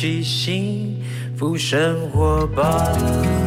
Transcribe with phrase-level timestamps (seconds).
[0.00, 0.96] 起幸
[1.36, 3.37] 福生活吧。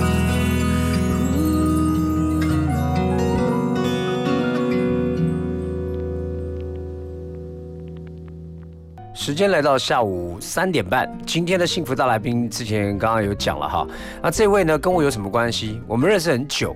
[9.32, 13.88] 时间来到下午三点半，今天的幸福大来宾之前刚刚有讲了哈，
[14.22, 15.80] 那这位呢跟我有什么关系？
[15.88, 16.76] 我们认识很久，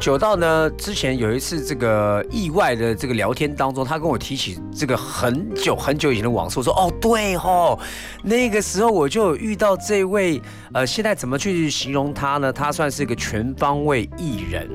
[0.00, 7.78] 久到呢之前有一次这个意外的这个聊天当中，他跟我提起这个很久很久以前的往事，我说哦对吼，
[8.24, 12.52] 那个时候我就遇到这位，呃，现在怎么去形容他呢？
[12.52, 14.68] 他算是一个全方位艺人。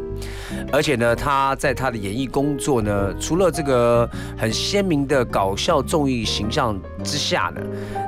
[0.71, 7.61] 而且呢，他在他的演艺工作呢，除了这个很鲜明的搞笑综艺形象之下呢，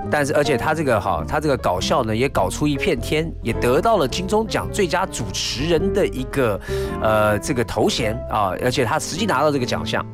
[0.10, 6.60] 但是而且他这个哈，他这个搞笑呢，也搞出一片天，也得到了金钟奖最佳主持人的一个
[7.02, 10.06] 呃这个头衔啊，而且他实际拿到这个奖项。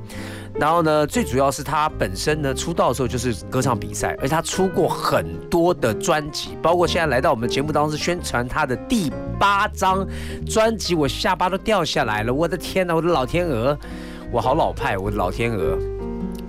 [0.59, 10.03] 然后呢，最主要是他本身呢出道的时候就是歌唱比赛，而且他出过很多的专辑，包括现在来到我们节目当中宣传他的第八张
[10.47, 13.77] 专辑，我下巴都掉下来了，我的天哪，我的老天鹅，
[14.31, 15.77] 我好老派，我的老天鹅。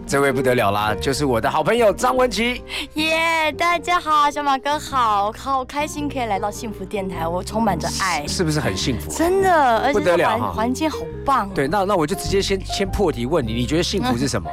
[0.09, 2.63] 这位不得了啦，就是我的好朋友张文琪。
[2.95, 9.13] 耶，大家好，小马哥好，好开心可以来到幸福电台，我充满着爱，是不是很幸福？
[9.13, 11.51] 真的，而且环环境好棒。
[11.51, 14.51] 对，那那我就直接先先破题问你，你觉得幸福是什么？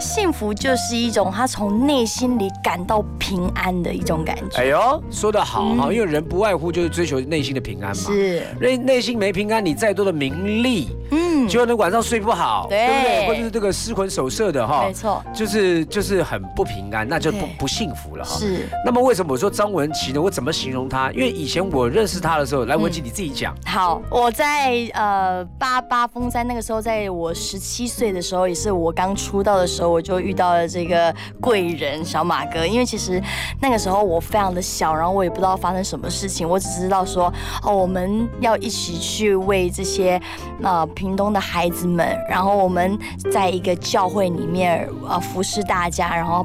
[0.00, 4.58] 幸福就是一种他从内心里感到平安的一种感觉。
[4.58, 8.02] 哎呦，说得好哈，因为人不外乎就是追求内心的平安嘛。
[8.02, 13.26] 是，内内心没平安，你再多的名利，嗯，就可能晚上睡不好，对不对？
[13.26, 18.38] 或者是这个失魂守舍的哈，没错，就是就是很不平安，那就不不幸福了哈。
[18.38, 18.68] 是。
[18.84, 20.20] 那么为什么我说张文琪呢？
[20.20, 21.10] 我怎么形容他？
[21.12, 23.54] 因为以前我认识他的时候，来文琪你自己讲。
[23.64, 29.86] 好，我在呃八八峰山那个时候，在我十七岁的时候，也是我刚出道的时候。
[29.96, 33.22] 我就遇到了这个贵人小马哥，因为其实
[33.62, 37.32] 那个时候我非常的小，然后我也不知道发生什么事情，我只知道说
[37.62, 40.20] 哦，我们要一起去为这些
[40.62, 42.98] 呃屏东的孩子们，然后我们
[43.32, 44.75] 在一个教会里面
[45.08, 46.44] 呃服侍大家，然后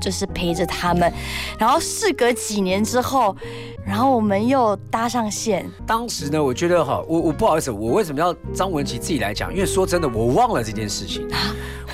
[0.00, 1.12] 就是陪着他们，
[1.58, 3.36] 然后事隔几年之后。
[3.84, 5.68] 然后我们又搭上线。
[5.84, 9.52] 当时呢，我觉得哈，我我不好意思，我为什么要张文琪自己来讲？
[9.52, 11.26] 因为说真的，我忘了这件事情，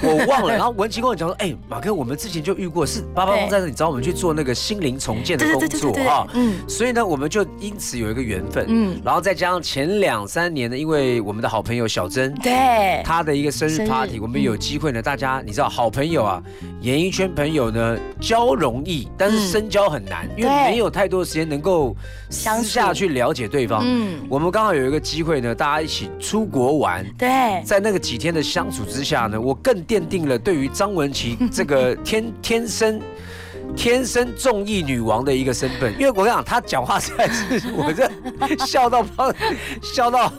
[0.02, 0.54] 我忘了。
[0.54, 6.26] 然后文琪跟我讲说，哎，马哥，我们之前就遇过，是八八风在这里找我们去做那个心灵重建的工作啊。
[6.34, 6.56] 嗯。
[6.68, 8.66] 所以呢，我们就因此有一个缘分。
[8.68, 9.00] 嗯。
[9.04, 16.42] 然后再加上前两三年呢，因为我们的好朋友小珍，对，她的一个生日 party，我们有机会呢，大家你知道，好朋友啊，
[16.80, 21.94] 演艺圈朋友呢，交容易，但是深交很难，因为没有太多的时间能够。
[22.30, 23.82] 私下去了解对方。
[23.82, 27.02] 嗯，我们刚好有一个机会呢，大家一起出国玩。
[27.16, 33.00] 对，在那个几天的相处之下呢，我更奠定了对于张文琪这个天 天生。
[33.76, 37.44] 天生综艺女王的一个身份， 因为我跟你讲，她讲话实在是
[37.76, 38.10] 我这
[38.66, 39.04] 笑到
[39.82, 40.32] 笑到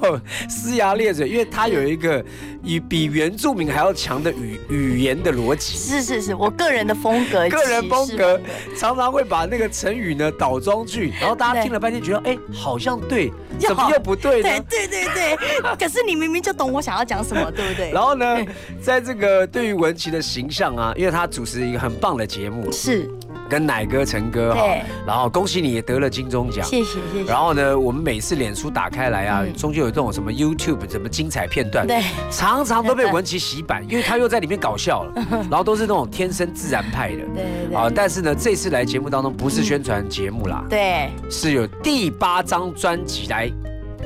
[0.50, 2.24] 呲牙咧嘴，因为她有一个
[2.64, 5.78] 以比原住民还要强的语语言的逻辑。
[5.78, 8.40] 是是是，我个人的风格，个人风格
[8.78, 14.50] 常常会把那个成语呢倒装句，然后大家听了半天觉得哎好像对，怎么又不对呢？
[14.70, 17.92] 对对对对， 可是你明明就懂我想要讲什么，对不对？
[17.92, 18.46] 然后呢，
[18.82, 23.10] 在这个对于文琪的形象啊，因为她主持一个很棒的节目，是。
[23.50, 24.64] 跟奶哥陈哥哈，
[25.06, 27.30] 然后恭喜你也得了金钟奖，谢谢谢谢。
[27.30, 35.14] 然后呢，我们每次脸书打开来啊，中间有这种什么 YouTube 什么精彩片段，对，常常都被文琪洗版，因为他又在里面搞笑了，
[35.50, 37.76] 然后都是那种天生自然派的，对。
[37.76, 43.52] 啊，但是呢，这次来节目当中不是宣传节目啦，对，是有第八张专辑来。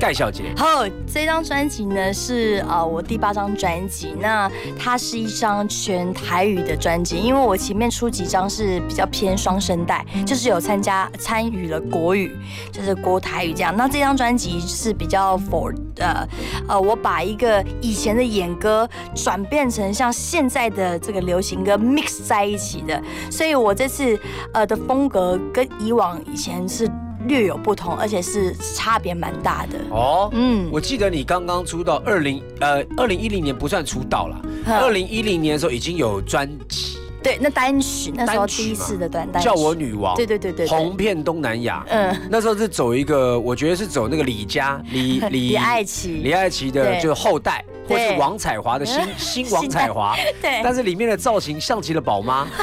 [0.04, 12.36] 盖小姐，好，这张专辑呢是呃我第八张专辑，那它是一张全台语的专辑，因为我前面出几张是比较偏双声带，就是有参加参与了国语，
[12.70, 13.74] 就是国台语这样。
[13.74, 16.28] 那这张专辑是比较 for 呃
[16.68, 24.20] 呃，我把一个以前的演歌转变成像现在的这个流行歌 mix 在一起的，所以我这次
[24.52, 26.86] 呃的风格跟以往以前是。
[27.26, 30.28] 略有不同，而且是差别蛮大的哦。
[30.32, 36.98] 嗯，我记得你刚刚出道，二零呃二零一零年不算出道了，二零一零年的时候已经有专辑。
[37.24, 40.14] 对，那单曲那时候第一次的单单叫我女王。
[40.14, 41.82] 对对对对，红遍东南亚。
[41.88, 50.14] 嗯，那时候是走一个，我觉得是走那个李家李 李李爱琪李爱琪的就是后代，或是王彩华的新新王彩华。
[50.42, 52.46] 对，但是里面的造型像极了宝妈。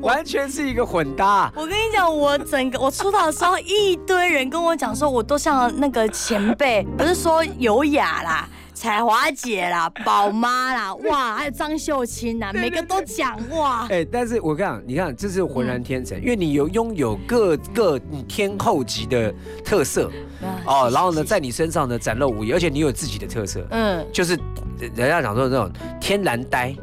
[0.00, 1.50] 完全是一个混搭。
[1.54, 8.48] 我跟你讲，我整个我出道的时候，一堆人跟我讲说，我都像那个前辈，不是说优雅啦。
[8.76, 13.86] 彩华姐啦、 宝妈啦，哇，还有张秀清呐，每个都讲哇。
[13.88, 19.34] 哎，但是我跟你讲，你看这是浑然天成，因为你有拥有各个天后级的
[19.64, 20.10] 特色
[20.66, 24.38] 哦，然后呢，在你身上呢展露无遗，而且你有自己的特色，嗯，就是
[24.78, 26.76] 人家讲说那种天然呆。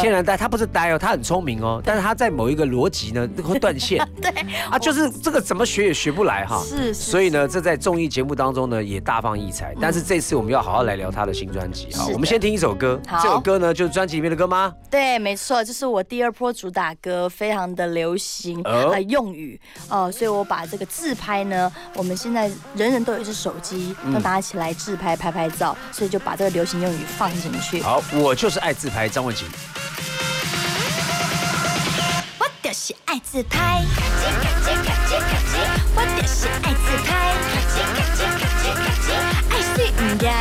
[0.00, 4.06] 天然呆，他不是呆哦，他很聪明哦，但是他在某一个逻辑呢 会断线。
[4.20, 4.30] 对
[4.70, 6.62] 啊，就是这个怎么学也学不来哈。
[6.64, 9.74] 是，所以呢，这在综艺节目当中呢也大放异彩。
[9.80, 12.06] 但是这次我们要好好来聊他的新专辑啊。
[12.12, 14.72] 我们先听一首歌，这首歌呢就是专辑里面的歌吗？
[14.90, 27.80] 对，没错，就是我第二波主打歌，非常的流行呃用语哦，所以我把这个自拍呢，我们现在人人都有一只手机，都拿起来自拍拍拍照，所以就把这个流行用语放进去。
[27.82, 29.46] 好，我就是爱自拍，张文琪。
[32.84, 33.80] 是爱自拍，
[35.94, 37.14] 我就是爱自拍，
[39.50, 40.34] 爱水不惊人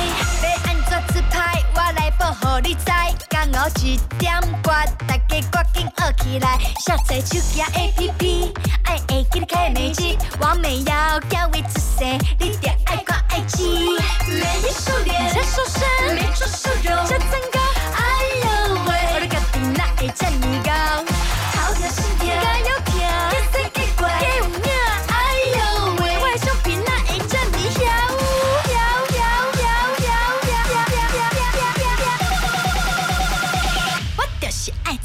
[2.43, 2.85] 来保护你知。
[3.29, 8.53] 刚好一点关，大家赶紧学起来，下载手机 APP，
[8.85, 12.05] 爱会记得开美机，完美要教会出色，
[12.39, 13.63] 你得爱看爱吃。
[13.63, 17.72] 美丽瘦脸，加瘦身，没做瘦肉，加增高。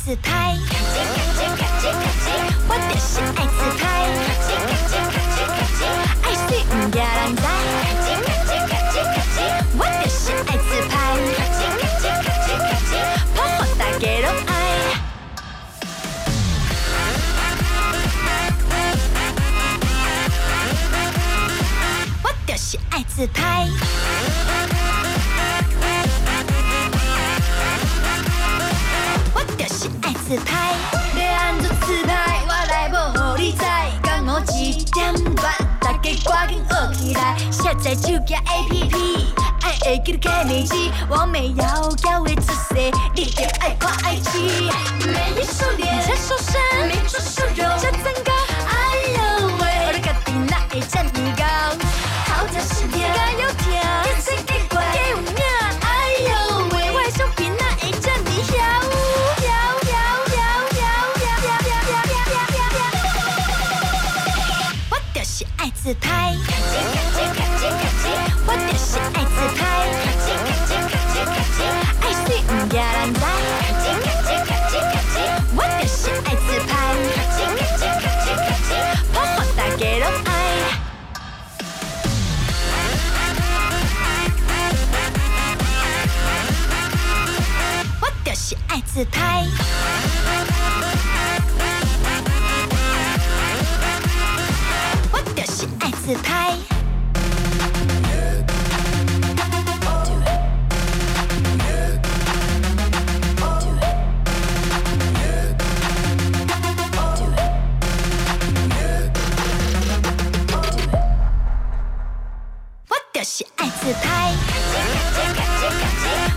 [0.07, 0.56] 自拍，
[2.69, 3.83] 我就是爱自拍，
[6.24, 7.44] 爱水唔惊人知。
[9.77, 10.95] 我就是爱自拍，
[13.36, 14.50] 好好大家拢爱。
[22.24, 23.68] 我就是爱自拍，
[30.07, 30.71] 爱自拍。
[31.19, 33.59] 要按怎自拍，我来保护你知。
[34.01, 38.95] 刚好一点半，大家赶紧学起来，下载手机 APP，
[39.63, 42.75] 爱会记得开美机，完美要教会出色，
[43.13, 44.39] 你得爱看爱吃。
[45.06, 48.31] 美丽瘦脸，加瘦身，没做瘦肉，加增高。
[48.65, 48.71] 哎
[49.12, 49.19] 呦
[49.59, 51.44] 喂，我的家庭哪会这么高？
[52.31, 53.36] 好跳心跳，加油跳，天
[65.87, 66.35] 自拍。
[68.45, 69.63] 我就是爱自拍，
[72.01, 73.23] 爱水不惹人呆。
[75.55, 76.69] 我就是爱自拍，
[79.13, 80.27] 泡沫大家拢爱。
[88.01, 89.15] 我就是爱自拍。
[96.07, 96.56] 自拍。
[112.87, 114.31] 我就是爱自拍，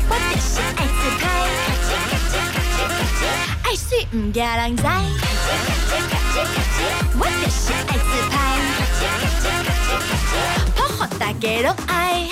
[0.08, 1.22] 我就是爱自拍，
[3.62, 4.82] 爱水唔惊人知，
[11.40, 12.28] 家拢爱。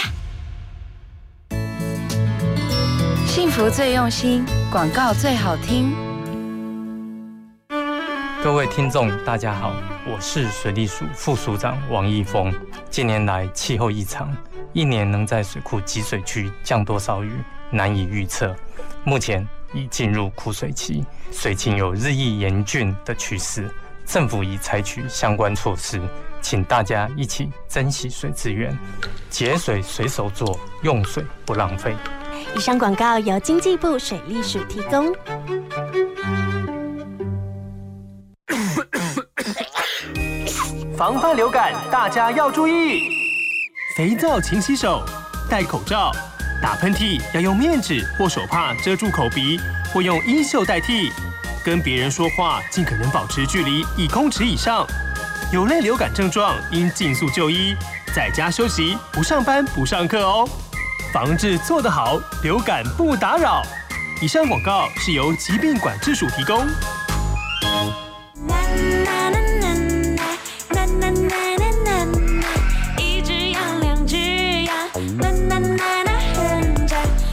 [3.27, 5.95] 幸福最用心，广告最好听。
[8.43, 9.73] 各位听众，大家好，
[10.07, 12.53] 我是水利署副署长王义峰。
[12.91, 14.31] 近年来气候异常，
[14.75, 17.33] 一年能在水库集水区降多少雨
[17.71, 18.55] 难以预测。
[19.05, 23.75] 目前已进入枯水期，水情有日益严峻的趋势，
[24.05, 25.99] 政府已采取相关措施，
[26.51, 28.75] 请大家一起珍惜水资源，
[29.29, 31.95] 节水随手做，用水不浪费。
[32.57, 35.13] 以上广告由经济部水利署提供。
[40.97, 43.11] 防范流感，大家要注意：
[43.95, 45.05] 肥皂勤洗手，
[45.51, 46.11] 戴口罩，
[46.63, 49.61] 打喷嚏要用面纸或手帕遮住口鼻，
[49.93, 51.13] 或用衣袖代替。
[51.63, 54.87] 跟别人说话尽可能保持距离一公尺以上。
[55.51, 57.75] 有类流感症状应尽速就医，
[58.15, 60.47] 在家休息，不上班不上课哦。
[61.11, 63.63] 防治做得好，流感不打扰。
[64.21, 66.67] 以上广告是由疾病管制署提供。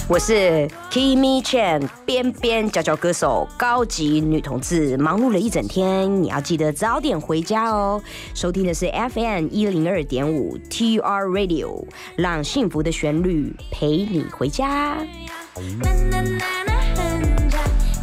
[0.08, 8.00] 我是 Kimi Chan，边边角角歌手，高级女同志，忙碌了一整天，你要记得早点回家哦。
[8.36, 11.84] 收听的是 FM 一零二点五 TR Radio，
[12.16, 14.96] 让幸福的旋律陪你回家。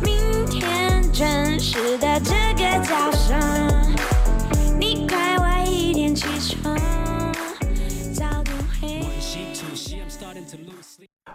[0.02, 3.38] 明天准时的这个早上，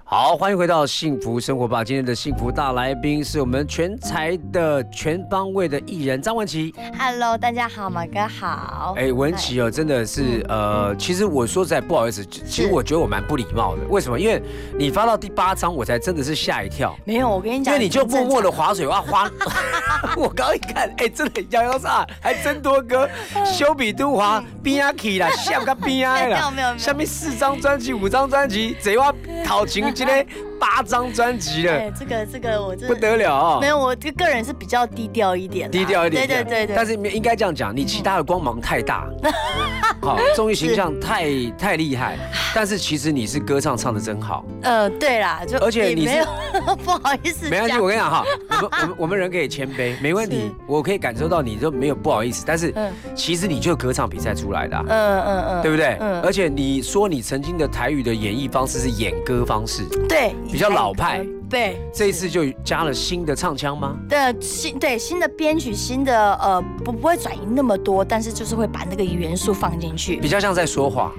[0.09, 1.83] 好，欢迎回到幸福生活吧。
[1.83, 6.73] 今天的幸福大来宾是我们全才的全方位的艺人张文琪。
[6.97, 8.93] Hello，大家好，马哥好。
[8.95, 13.81] 哎，文琪哦，真的是呃，其实我说实在不好意思，其实我觉得我蛮不礼貌的。
[13.89, 14.17] 为什么？
[14.17, 14.41] 因为
[14.79, 16.97] 你发到第八张，我才真的是吓一跳。
[17.03, 19.29] 没有，我跟你讲，因为你就默默的划水，哇划！
[20.15, 23.09] 我刚一看，哎，真的摇摇煞，还真多歌，
[23.43, 30.23] 修比都华边啊去啦，像个边啊 没有啦，没有没有下面四张专辑、五张专辑，贼哇讨情今天
[30.59, 31.73] 八张专辑常。
[31.73, 31.79] 了。
[31.79, 33.67] 对，，这个这个我真不得了哦没。
[33.67, 36.75] 有，我这个人是比较低调一点，低调一点，对对对对。
[36.75, 39.07] 但是应该这样讲，你其他的光芒太大，
[40.01, 41.25] 好，综艺形象太
[41.57, 42.17] 太厉害，
[42.53, 52.91] 但是其实你是歌唱唱的真好，呃，对啦，就而且你是没有 不好意思，没关系，我跟你讲哈，我们 我们我们人可以谦卑，没问题，我可以感受到你就没有不好意思，但是嗯。
[53.15, 55.97] 其实你就歌唱比赛出来的啊、嗯嗯嗯，对不对？
[55.99, 56.21] 嗯。
[56.21, 63.95] 而且你说你曾经的台语的演绎方式是演歌方式，对，比较老派对，这一次就加了新的唱腔吗？
[64.09, 70.17] 的新对新的编曲，新的呃不不会转移那么多，但是就是会把那个元素放进去。
[70.17, 71.13] 比较像在说话，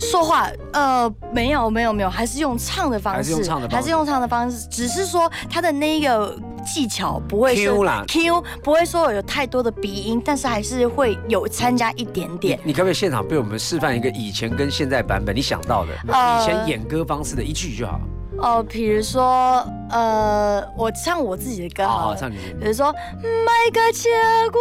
[0.00, 12.58] 说话呃没有没有没有，还是用唱的方式，还是用唱的方式还是用唱的方式，只是说他的那个技巧不会是 Q 啦 Q 不会说有太多的鼻音，但是还是会有参加一点点。
[12.64, 18.00] 你可不可以现场被我们示范一个以前跟现在版本你想到的呃以前演歌方式的一句就好？
[18.38, 22.42] 哦，比如说呃，我唱我自己的歌好好好了，唱你的。
[22.60, 24.10] 比如说，卖个笑
[24.52, 24.58] 我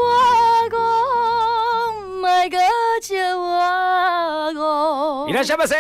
[0.72, 0.80] 讲，
[2.22, 2.58] 卖个
[3.02, 5.28] 笑我讲。
[5.28, 5.76] 你来下面谁？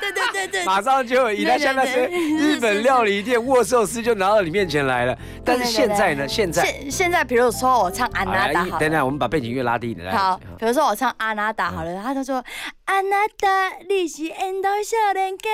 [0.00, 2.06] 对对对对，马上就有伊拉下面谁？
[2.06, 5.16] 对对对日本料理店握寿司就拿到你面前来了。
[5.44, 6.26] 但是现在呢？
[6.28, 8.78] 现在现现在，比如说我唱安好来，娜达。
[8.78, 10.16] 等等，我们把背景音乐拉低一点来。
[10.16, 12.42] 好，比如说我唱阿娜达好了，他就说
[12.86, 15.48] 阿娜达你是缘投少年家，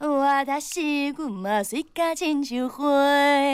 [0.00, 0.80] 我的是
[2.16, 2.84] 亲像花。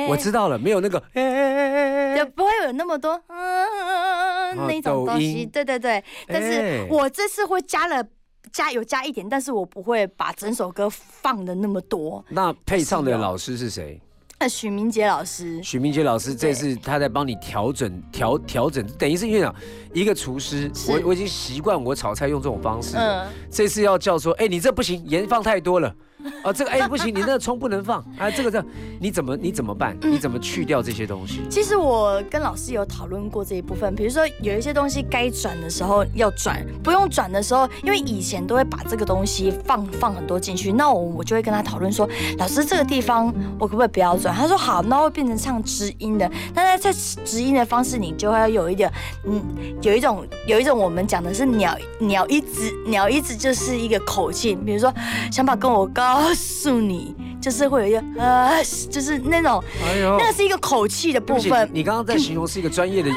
[0.09, 6.02] 我知道了，没有那个，哎就不会有那么多嗯那种东西，对对对。
[6.26, 8.02] 但哎是我这次会加了
[8.50, 12.25] 加有加一点，但是我不会把整首歌放的那么多。
[12.30, 14.00] 那配唱的老师是谁？
[14.45, 19.55] 呃，许明杰老师，许明杰老师这次他在帮你调整调调整，等于是院长
[19.95, 25.95] 一个厨师，我我已经习惯我炒菜用这种方式，嗯，这次要叫说，哎，你这不行，盐放太多了。
[26.43, 28.64] 啊，这个哎不行，你那个葱不能放，啊，这个这
[29.00, 29.97] 你怎么你怎么办？
[30.02, 31.40] 你怎么去掉这些东西？
[31.50, 44.35] 其实我跟老师有讨论过这一部分，比如说有一些东西该转的时候要转，不用转的时候，因为以前都会把这个东西放放很多进去，那我我就会跟他讨论说，老师这个地方我可不可以不要转？
[44.35, 46.93] 他说好，那会变成唱直音的，但是在
[47.25, 48.90] 直音的方式，你就会有一点，
[49.26, 49.43] 嗯，
[49.83, 54.93] 有一种有一种我们讲的是鸟鸟一直鸟一直就是一个口气，比如说
[55.31, 59.62] 想把跟我告诉你，就是会有一个呃，就是那种。
[59.85, 61.68] 哎呦那个是一个口气的部分。
[61.73, 63.11] 你刚刚在形容是一个专业的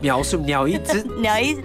[0.00, 1.00] 描述，鸟一只。
[1.18, 1.56] 鸟一，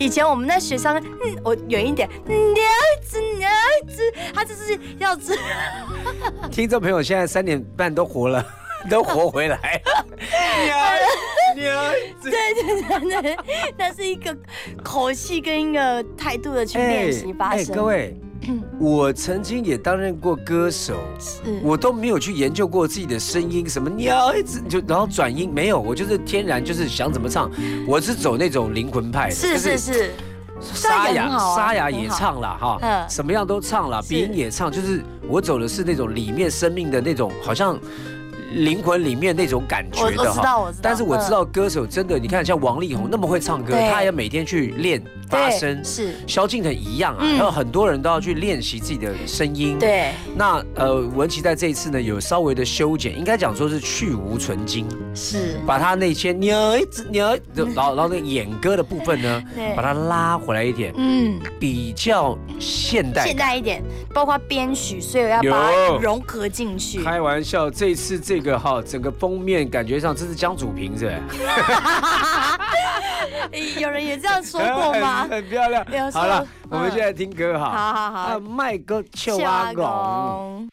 [0.00, 1.04] 以前我们在学上，嗯，
[1.44, 5.38] 我远一点，鸟一只，鸟一只，它就是要知，
[6.50, 8.44] 听众朋友现在三点半都活了，
[8.90, 9.80] 都活回来。
[11.54, 11.62] 对
[12.24, 13.36] 对对对，
[13.78, 14.36] 那是一个
[14.82, 17.76] 口气跟一个态度的去练习发哎，声。
[17.76, 18.18] 各位，
[18.78, 20.96] 我曾经也担任过歌手，
[21.62, 27.50] 我都没有去研究过自己的声音，什么鸟一直就然后转音没有，我就是天然就是想怎么唱，
[27.86, 30.10] 我是走那种灵魂派的，是是是，
[30.60, 33.08] 沙哑沙哑也唱了哈，嗯。
[33.08, 34.08] 什么样都唱了，是。
[34.08, 37.78] 鼻音也唱，就是我走的是那种里面生命的那种，好像
[38.52, 41.30] 灵魂里面那种感觉的知道我知道但是我知嗯。
[41.30, 49.78] 道歌手真的，你看像王力宏那么会唱歌，他也每天去练发声，是，萧敬腾一样啊，嗯还有很多人都要去练习自己的声音。。
[49.78, 61.40] 对，那呃，文琪在这一次呢，有稍微的修剪，应该讲说是去无存精，是，把他那些鸟一直鸟一只，然后然后那个演歌的部分呢，对把它拉回来一点，嗯。
[61.58, 63.36] 比较现代现。
[63.36, 67.02] 代一点，包括编曲，所以要把它融合进去。
[67.02, 71.16] 开玩笑，这一次这个哈，整个封面感觉上这是江祖平是不是？
[73.80, 75.30] 有人也这样说过吗很？
[75.30, 77.70] 很漂亮好了，我们嗯现在听歌哈。
[77.70, 80.68] 好好好啊，，麦哥秋阿公。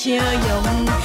[0.00, 0.99] 笑容，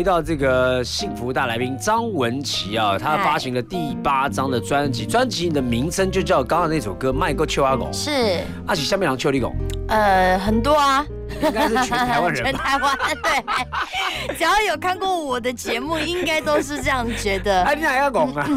[0.00, 9.52] 回到这个幸福大来宾张文琪啊，他嗨发行了第八张的专辑，专辑的名称就叫刚刚那首歌《卖个秋阿狗》，是，阿喜下面郎秋里狗，
[9.88, 11.04] 呃，很多啊。
[11.42, 12.52] 应该是全台湾人全？
[12.54, 17.62] 台湾对，只要有看过我的节目，应该都是这样觉得。
[17.64, 18.48] 哎，你还要拱啊？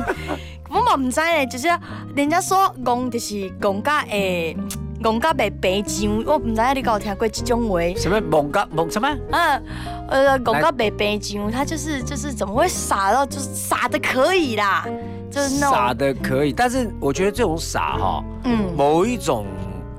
[0.69, 1.67] 我嘛唔知咧，就是
[2.15, 4.55] 人家说戆就是戆甲诶，
[5.03, 7.79] 戆甲袂白上，我唔知你有听过这种话。
[7.97, 9.09] 什么猛嘎猛什么？
[9.31, 9.63] 嗯，
[10.07, 14.87] 呃，戆甲白白上，他就是就是怎么会傻到就是傻的可以啦，
[15.29, 19.45] 就是那傻的可以，但是我觉得这种傻哈，嗯某一种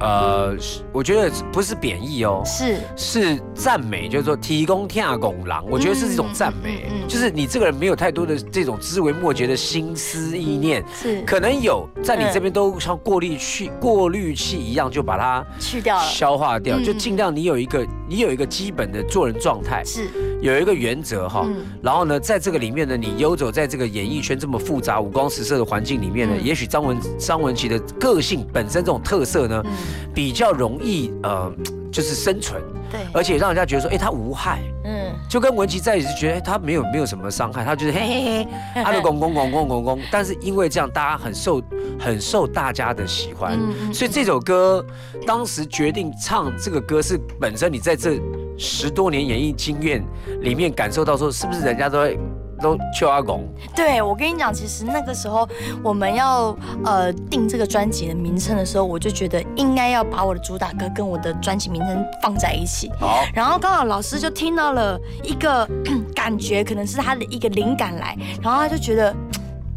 [0.05, 0.55] 呃，
[0.93, 2.77] 我觉得不是贬义哦，是。
[2.95, 7.09] 是赞美，就是说提供天下拱狼，我觉得是一种赞美嗯嗯嗯，嗯。
[7.09, 11.23] 就是你这个人没有太多的这种枝微末节的心思意念，是。
[11.23, 16.85] 可能有在你嗯这边都像过滤器过滤器一样，就把它去掉了，消化掉，嗯。
[16.85, 20.09] 就尽量你有一个你有一个基本的做人状态，是。
[20.41, 26.45] 有一个原则哈嗯，然后呢，在这个里面呢，你游走在这个演艺圈这么复杂五光十色的环境里面呢，嗯。
[26.45, 29.73] 也许张文张文琪的个性本身这种特色呢，嗯。
[30.15, 31.51] 比较容易呃，
[31.91, 34.94] 就是生存，对，而且让人家觉得说，哎，他无害，嗯
[35.29, 38.49] 就跟文琪在一起，就觉得哎他没有没有什么伤害，他就是嘿嘿嘿，
[38.85, 41.63] 他就拱拱拱拱拱拱，但是因为这样，大家很受
[41.99, 43.59] 很受大家的喜欢，
[43.93, 44.85] 所以这首歌
[45.27, 48.21] 当时决定唱这个歌是本身你在这
[48.57, 50.05] 十多年演艺经验
[50.41, 52.19] 里面感受到说，是不是人家都会
[52.65, 53.47] 都求阿公？
[53.77, 55.47] 对，我跟你讲，其实那个时候
[55.83, 62.91] 我们要呃定这个专辑的名称的时候，我就觉得应该要把我的主打歌跟我的专辑名称放在一起。
[62.99, 65.69] 好，然后刚好老师就听到了一个
[66.15, 69.15] 感觉，可能是他的一个灵感来，然后他就觉得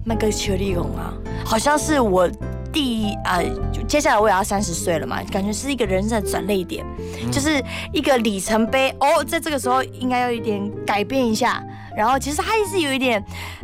[0.06, 2.26] 那个邱丽蓉啊，好像是我
[2.71, 3.43] 第呃，
[3.86, 6.86] 接下来我也要三十岁了嘛，感觉是一个人生的转捩点，
[7.30, 11.62] 就是一个里程碑哦，在这个时候应该要一点改变一下。
[11.97, 13.21] 然后其实他也是有一点，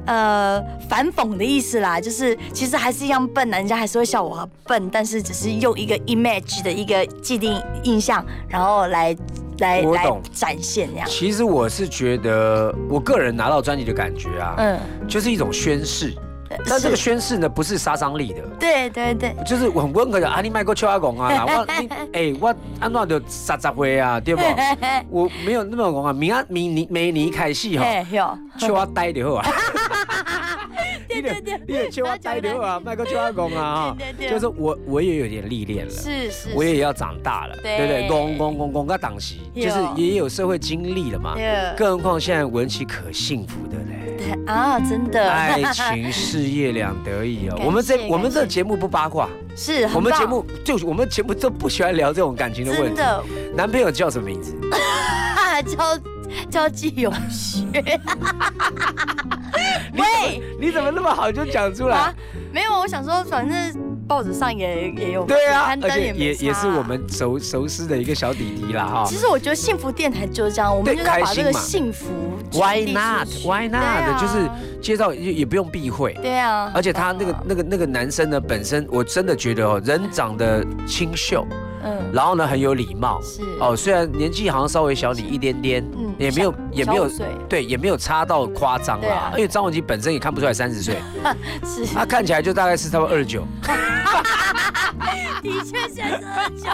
[0.07, 9.15] 呃，反讽的意思啦，就是其实还是一样笨，人家还是会笑我笨，但是只是用一个 image 的一个既定印象，然后来
[9.59, 10.19] 来来我懂。
[10.33, 11.07] 展现这样。
[11.07, 16.11] 其实我是觉得，我个人拿到专辑的感觉啊，嗯，就是一种宣誓，
[16.67, 18.41] 但这个宣誓呢，不是杀伤力的。
[18.59, 24.41] 对对对，就是我很温和的啊，你卖过秋阿公啊， 我你哎、我安怎就三十岁啊，对不？
[25.09, 29.47] 我没有那么讲啊，明啊明年明年开始吼，嘿哟，秋我呆就好啊。
[31.07, 35.91] 对对对，你的秋我呆就好啊，卖过秋阿公啊，对对对就是我我也有点历练了。
[35.91, 38.07] 是是，我也要长大了，对对不对？
[38.07, 41.35] 公公公公个党席，就是也有社会经历了嘛。
[41.35, 43.77] 对更何况现在文琪可幸福的
[44.47, 47.59] 啊，真的，爱情事业两得意哦。
[47.65, 52.87] 我们这我们这节目不八卦，是我们节目就是我们节目都不喜欢聊这种感情的问题。
[52.87, 53.23] 真的
[53.55, 54.55] 男朋友叫什么名字？
[55.67, 55.99] 叫
[56.49, 57.67] 叫季永学，
[59.93, 62.13] 喂你怎么那么好就讲出来啊？，
[62.51, 63.71] 没有，我想说，反正
[64.07, 66.83] 报纸上也也有对啊，刊登而且也也是我。
[66.83, 69.15] 们熟熟识的一个小弟弟啦哈其。
[69.15, 72.07] 实我觉得幸福电台就是这样，我们对就是要把这个幸福
[72.51, 73.25] Why not?
[73.25, 74.19] 去 Why not?
[74.19, 74.49] 就是
[74.81, 76.13] 介绍也也不用避讳。
[76.21, 81.47] 对啊，而且他那个那个那个男生呢，本身我真的觉得哦，人长得清秀，
[81.85, 83.21] 嗯然后呢很有礼貌。
[83.21, 87.09] 是哦，虽然年纪好像稍微小你一点点，嗯也没有也没有
[87.47, 89.33] 对，也没有差到夸张啦啊。
[89.37, 90.97] 因为张文琪本身也看不出来三十岁，
[91.63, 93.47] 是，他看起来就大概是差不多二十九。
[95.41, 96.69] 的确现在是二九，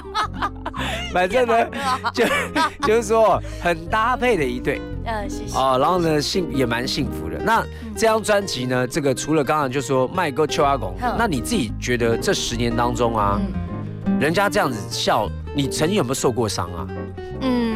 [1.14, 1.66] 反正呢，
[2.14, 2.26] 就
[2.88, 5.58] 就是说很搭配的一对嗯，谢谢。
[5.58, 7.38] 哦，然后呢幸也蛮幸福的。
[7.40, 7.64] 那
[7.96, 13.40] 这张专辑呢，这个除了刚刚就说麦哥秋阿公嗯，那你自己觉得这十年当中啊，
[14.06, 16.88] 嗯人家这样子笑，你曾经有没有受过伤啊？
[17.42, 17.69] 嗯，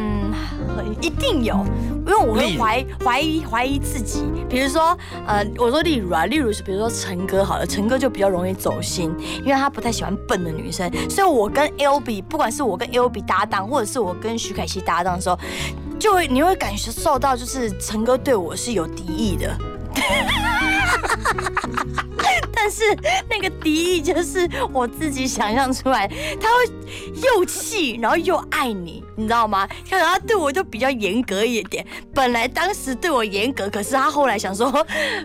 [1.00, 1.64] 一定有，
[2.06, 4.24] 因为我会怀怀疑怀疑自己。
[4.48, 15.38] 比如说，呃，我说例如啊，例如是比如说陈哥好了，陈哥就比较容易走心，因为他不太喜欢笨的女生，所以我跟 L B，不管是我跟 L B 搭档，或者是我跟徐凯熙搭档的时候，
[15.98, 19.56] 就会你会感受到就是陈哥对我是有敌意的。
[22.54, 22.82] 但是
[23.28, 26.06] 那个敌意就是我自己想象出来，
[26.40, 26.72] 他会
[27.22, 29.66] 又气，然后又爱你，你知道吗？
[29.88, 31.84] 可能他对我就比较严格一点。
[32.14, 34.72] 本来当时对我严格，可是他后来想说，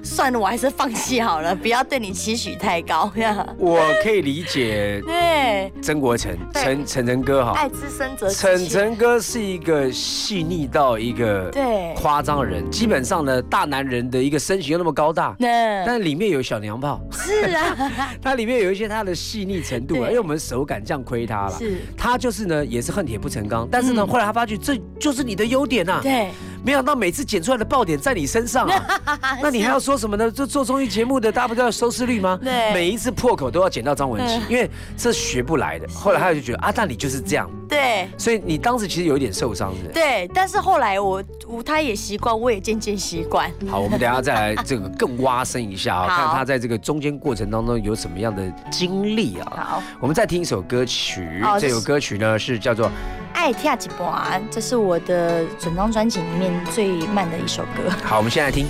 [0.04, 3.12] 算了，我还是放弃好了，不要对你期许太高。
[3.58, 8.70] 我可以理解对，曾国成对陈陈晨哥哈，爱之深则陈之切。
[8.70, 15.36] 晨哥是一个细腻到一个对，夸张的人，基本上呢，大男人的一个身形又那么高大。
[15.40, 21.58] 那但里面有小娘炮，是啊， 它里面有一些它的细腻程度啊，因为我们手感这样亏它了。
[21.58, 24.08] 是，它就是呢，也是恨铁不成钢，但是呢，嗯。
[24.08, 26.30] 后来他发觉这就是你的优点呐、对，
[26.64, 28.86] 没想到每次剪出来的爆点在你身上啊，
[29.42, 30.30] 那你还要说什么呢？
[30.32, 32.40] 就做综艺节目的，大家不都要收视率吗？
[32.44, 35.88] 对每一次破口都要剪到张文琪嗯，因为这学不来的。
[35.94, 38.08] 后来他就觉得啊，那你就是这样，对。
[38.18, 39.92] 所以你当时其实有一点受伤的。
[39.92, 43.52] 对，但是后来我我他也习惯，我也渐渐习惯。
[43.68, 49.54] 好，我们等一下再来这个更挖深一下啊， 看他在这个中间过程当中有什么样的经历啊。
[49.56, 52.90] 好，我们再听一首歌曲哦，这首歌曲呢是叫做
[53.34, 57.90] 爱跳几半，这是我的整张专辑里面最慢的一首歌。
[58.04, 58.68] 好，我们先来听。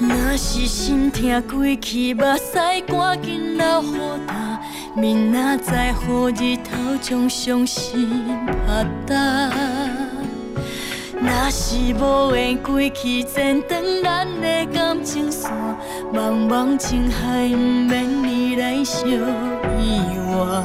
[0.00, 4.60] 若是心痛过去，目屎赶紧流雨干，
[4.94, 10.09] 明仔载予日头将伤心拍干。
[11.22, 15.50] 若是无缘归去，剪断咱的感情线，
[16.14, 19.06] 茫茫情海，毋免你来相
[19.78, 20.62] 依偎。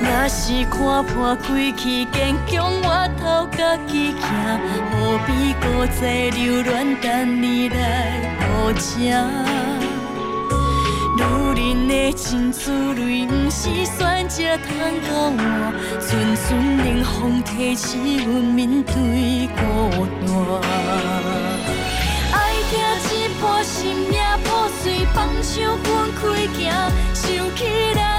[0.00, 4.58] 若是看破归去，坚强我头家己行，
[4.90, 6.02] 何必孤坐
[6.36, 7.76] 留恋等你来
[8.40, 9.14] 渡情？
[11.14, 11.22] 女
[11.54, 14.66] 人的真滋味，不是选择通
[15.06, 15.38] 交换，
[16.00, 19.60] 阵阵冷风提起阮面对孤
[20.26, 20.28] 单。
[22.32, 22.34] 爱
[22.70, 22.72] 听
[23.08, 25.86] 一半心命破碎，放手分
[26.18, 26.20] 开
[26.58, 26.60] 行，
[27.14, 27.22] 想
[27.54, 27.60] 起
[27.94, 28.11] 了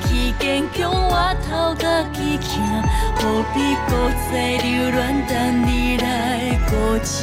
[0.00, 2.82] 去坚强，我头家己行，
[3.16, 7.20] 何必搁再留恋等你来顾正？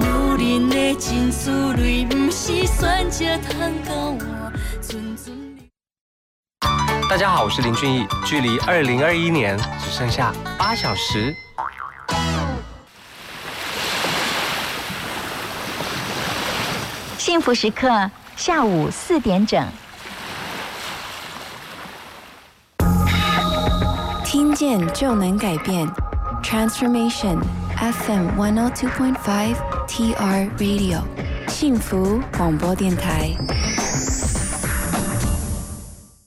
[0.00, 0.06] 女
[0.58, 5.34] 人的真滋味，不是选择通到换，寸寸。
[7.08, 11.34] 大家好，我是林俊逸，距离二零二一年只剩下八小时。
[17.18, 19.66] 幸福时刻，下午四点整。
[24.24, 25.88] 听见就能改变
[26.42, 27.38] ，Transformation
[27.78, 29.54] FM one oh two point five
[29.86, 31.02] TR Radio，
[31.48, 33.30] 幸福广播电台。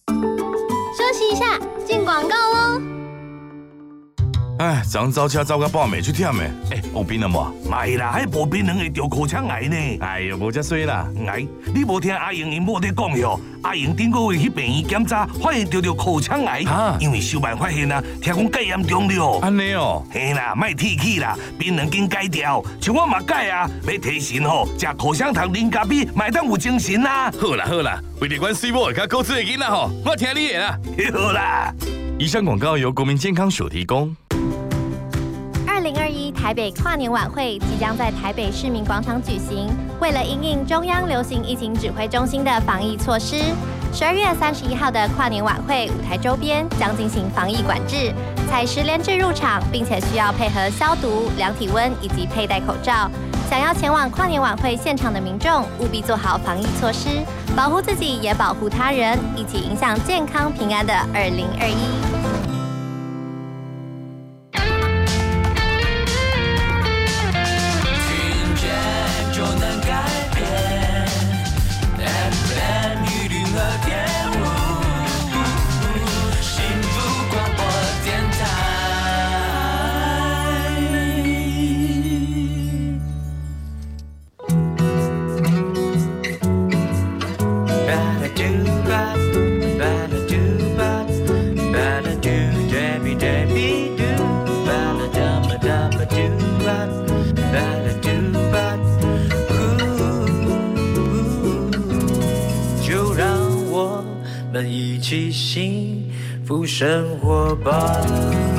[0.07, 2.56] 休息一下，进广告喽。
[4.59, 6.43] 哎，昨走车走到半暝，出忝的。
[6.71, 7.69] 哎，有病了无？
[7.69, 9.75] 卖啦，迄无病能会得口腔癌呢。
[10.01, 11.07] 哎呦，无遮衰啦。
[11.27, 13.39] 哎，你无听阿英因某在讲哟？
[13.61, 16.63] 阿英顶个月去病院检查，发现得着口腔癌，
[16.99, 19.39] 因为小办发现啊，听讲介严重了。
[19.41, 27.31] 安尼哦，嘿啦，卖提起啦，槟榔紧改掉，像我嘛改啊，要提神吼，食口香糖、啉咖啡，买当有精神啦。
[27.39, 30.79] 好啦好啦，为了阮水某甲高子的囡仔吼，我听你的啦。
[31.13, 31.71] 好啦，
[32.17, 34.15] 以上广告由国民健康署提供。
[36.37, 39.67] 台北跨年晚会即将在台北市民广场举行。
[39.99, 43.41] 为了应应中央流行疫情指挥中心的防疫措施，
[43.91, 48.13] 十二月三十一号的跨年晚会舞台周边将进行防疫管制，
[48.47, 53.09] 采实联制入场，并且需要配合消毒、量体温以及佩戴口罩。
[53.49, 57.09] 想要前往跨年晚会现场的民众，务必做好防疫措施，
[57.55, 62.26] 保护自己也保护他人，一起影响健康平安的二零二一。
[105.57, 106.03] 幸
[106.45, 108.56] 福生活吧。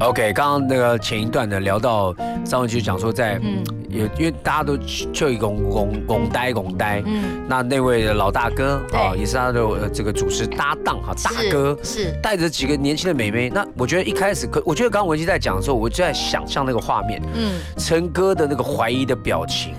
[0.00, 3.62] OK，刚刚那个前一段呢，聊到张文就讲说在，嗯。
[3.88, 4.76] 有因为大家都
[5.14, 12.12] 就一拱拱拱呆拱呆，嗯，那那位的老大哥啊，对也是他的呃这个主持搭档哈，大哥是。
[12.22, 13.48] 带着几个年轻的美眉。
[13.48, 19.72] 那我觉得一开始，可我觉得刚刚文姬在讲的时候，我就在想象那个画面，嗯，陈哥的那个怀疑的表情，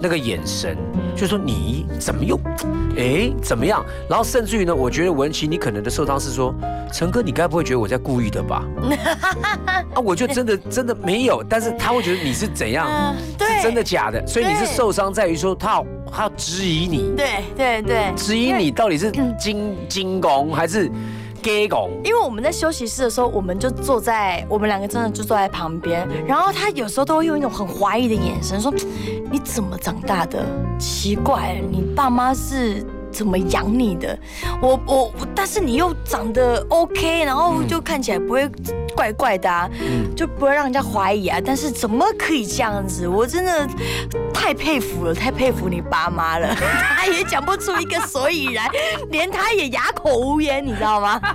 [0.00, 0.76] 那个眼神，
[1.16, 2.38] 就说你怎么又，
[2.96, 3.84] 哎，怎么样？
[4.08, 6.54] 然后甚至于呢，我觉得文琪你可能的受伤是说，
[6.92, 8.64] 陈哥你该不会觉得我在故意的吧？
[9.94, 20.90] 啊，我就真的真的没有，但是他会觉得你是怎样，是真的假的，所以你是受伤在于说他要他要质疑你，对对对，质疑你到底是精精工还是
[22.04, 28.72] 因为我们在休息室的时候，我们就坐在我们两个真的就坐在旁边，然后他有时候都会用一种很怀疑的眼神说
[29.30, 30.44] ：“你怎么长大的？
[30.78, 34.18] 奇怪，你爸妈是怎么养你的？
[34.60, 38.50] 我我我，但是你又长得 OK，然后就看起来不会
[38.96, 39.68] 怪怪的啊，
[40.16, 41.38] 就不会让人家怀疑啊。
[41.44, 43.06] 但是怎么可以这样子？
[43.06, 43.68] 我真的
[44.32, 46.54] 太佩服了，太佩服你爸妈了。
[46.96, 48.68] 他也讲不出一个所以然，
[49.10, 51.20] 连他也哑口无言，你知道吗？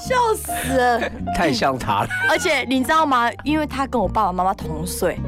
[0.00, 1.00] 笑死了！
[1.36, 2.08] 太像他了。
[2.30, 3.30] 而且你知道吗？
[3.44, 5.18] 因为他跟我爸爸妈妈同岁，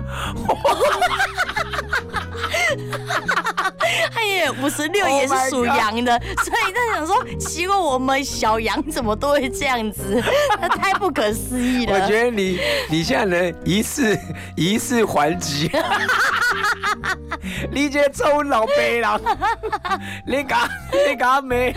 [4.12, 10.23] 他也五十六 Oh 也是属羊的， 所以在想说，奇怪，我们小羊怎么都会这样子？
[10.61, 11.95] 那太不可思议了。
[11.95, 14.19] 我觉得你你现在呢疑似
[14.57, 15.71] 疑似还击，
[17.71, 19.21] 你这臭老白狼，
[20.27, 20.69] 你嘎
[21.09, 21.75] 你嘎没？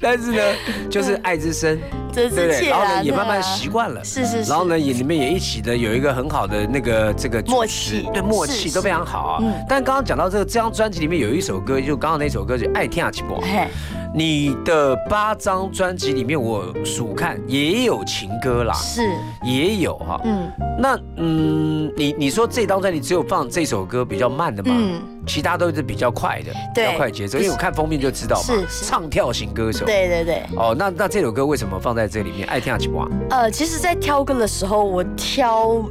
[0.00, 0.42] 但是呢，
[0.90, 1.80] 就是爱之深。
[2.18, 2.68] 这对不对？
[2.68, 9.52] 然后呢，也慢慢习惯了，是是是然后呢，也你们也一起的有一个很好的那个这个默契对默契都非常好啊嗯。
[9.68, 13.42] 但刚刚讲到这个这张专辑里面有一首歌，就刚刚那首歌就《爱听啊起波》。
[14.18, 19.02] 嘿，你的八张专辑里面，我数看也有情歌啦，是，
[19.44, 20.20] 也有哈。
[20.24, 20.50] 嗯
[20.80, 24.74] 那嗯，你你说这张专辑只有放这首歌比较慢的吗？
[24.76, 27.38] 嗯，其他都是比较快的，比对较快节奏。
[27.38, 29.84] 因为我看封面就知道嘛，是是唱跳型歌手。。
[29.86, 30.42] 对对对。
[30.56, 32.46] 哦，那那这首歌为什么放在这里面？
[32.48, 33.08] 爱听啊起波。
[33.30, 35.84] 呃，其实，在挑歌的时候，我挑。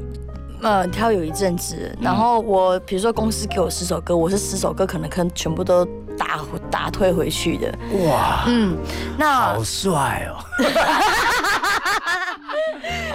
[0.64, 7.74] 呃，挑有一阵子，然后我比如说公司给我十首歌，我是十首歌可能可能全部都打打退回去的。
[8.06, 8.78] 哇，嗯，
[9.18, 10.44] 那好帅哦！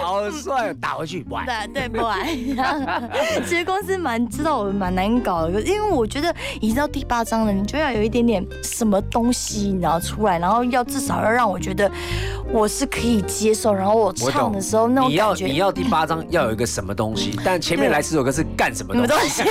[0.01, 1.45] 好帅哦，打回去玩。
[1.45, 2.25] 对对不然，
[3.47, 11.89] 其实公司蛮知道我蛮难搞的，因为我觉得已经到第八章了，你就要有一点点什么东西，你要出来，然后要至少要让我觉得
[12.51, 19.43] 我是可以接受，然后我唱的时候那种你要感觉，你要第八章要有一个什么东西，但前面来十首歌是干什么什么东西？？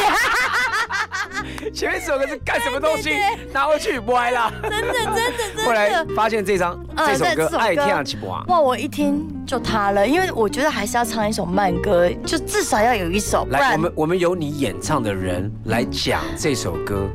[1.72, 3.10] 前面这首歌是干什么东西？
[3.52, 4.52] 拿回去歪了。
[4.62, 6.04] 真的真的真的后来。
[6.16, 7.84] 发现这张呃这首歌对这首歌爱听
[8.30, 8.44] 啊。
[8.48, 8.60] 哇！
[8.60, 17.08] 我一听就塌了，因为我觉得还是要唱一首慢歌，就至少要有一首，来，我，们我们由你演唱的人来讲这首歌，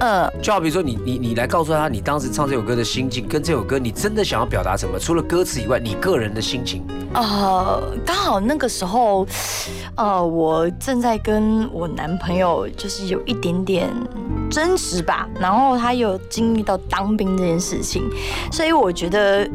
[0.00, 4.98] 嗯，就好比说你你你来告诉他你当时唱这首歌的心境，跟这首歌你真的想要表达什么？
[4.98, 6.82] 除了歌词以外，你个人的心情。
[7.12, 9.26] 呃，刚好那个时候，
[9.96, 13.89] 呃，我正在跟我男朋友就是有一点点
[14.50, 18.02] 真实吧，然后他又经历到当兵这件事情，
[18.50, 19.48] 所以我觉得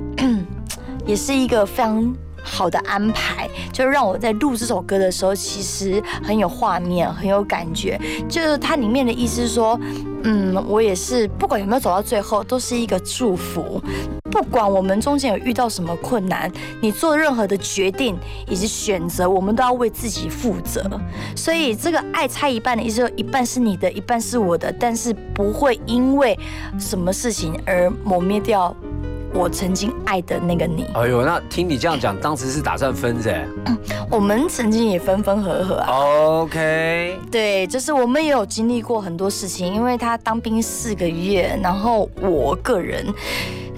[1.05, 2.15] 也是一个非常。
[2.47, 7.99] 好的安排，就让我在录这首歌的时候，其实很有画面，很有感觉。
[8.29, 9.79] 就是它里面的意思是说，
[10.21, 13.81] 嗯，我也是不管有没有走到最后，都是一个祝福。
[14.35, 18.17] 不管我们中间有遇到什么困难，你做任何的决定
[18.49, 20.83] 以及选择，我们都要为自己负责。
[21.37, 26.37] 所以这个爱拆一半的意思，一半是你的，一半是我的，但是不会因为
[26.77, 28.75] 什么事情而抹灭掉
[29.33, 30.85] 我曾经爱的那个你。
[30.95, 33.47] 哎呦，那听你这样讲，当时是打算分噻
[34.11, 35.87] 我们曾经也分分合合啊。
[36.41, 43.05] ？OK，对，就是我们也有经历过很多事情，因为他当兵四个月，然后我个人，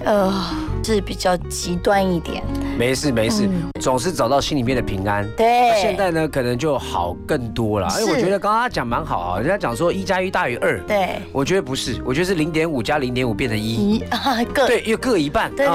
[0.04, 0.32] 呃，
[0.84, 2.42] 是比较极端一点。
[2.78, 3.68] 没事没事，嗯。
[3.80, 5.28] 总是找到心里面的平安。
[5.36, 5.70] 对。
[5.70, 7.88] 那现在呢，可能就好更多了。
[8.00, 14.02] 因为我觉得刚刚他讲蛮好啊，人家讲说一加一大于二，对，我觉得不是，我觉得是零点五加零点五变成一。
[14.54, 14.66] 各。
[14.66, 15.66] 对，又各一半，对。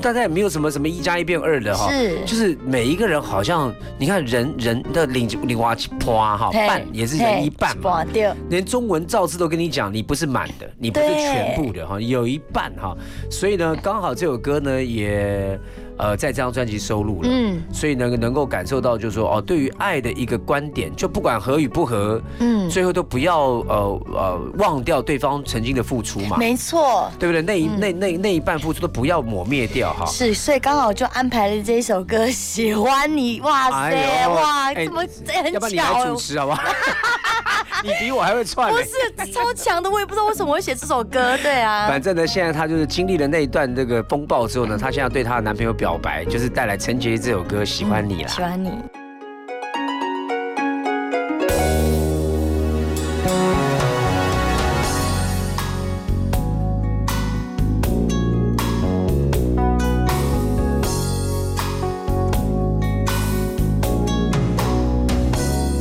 [0.00, 2.18] 大概也没有什么什么一加一变二的哈，是。
[2.24, 8.04] 就是每一个人好像，你看人人的零零花趴哈，半也是人一半嘛。
[8.04, 12.94] 嘿，对，连中文造字都跟你讲，你不是满的，你不是全部的哈，有一半哈，
[13.30, 15.56] 所以呢，刚好这首歌呢也
[15.98, 27.10] 呃在这张专辑收录了，嗯所以能能够感受到就是说哦，对于爱的一个观点，就不管合与不合，嗯，最后都不要呃呃忘掉对方曾经的付出嘛，没错。
[27.18, 27.42] 对不对？
[27.42, 30.06] 那一嗯那那那一半付出都不要抹灭掉哈。
[30.06, 33.40] 是，所以刚好就安排了这一首歌《喜欢你》。
[33.44, 36.62] 哇塞，哎哇，哎怎么这很要不然你巧来主持好不好？
[37.84, 38.78] 你比我还会串不。
[38.78, 41.36] 是超强的，我也不知道为什么会写这首歌。
[41.38, 48.28] 对啊，反正呢，现在她就是经历了那一段这个风暴之后呢，她现在对她的男朋友表白，就是带来陈洁仪这首歌《喜欢你》啦。
[48.28, 48.70] 喜欢你。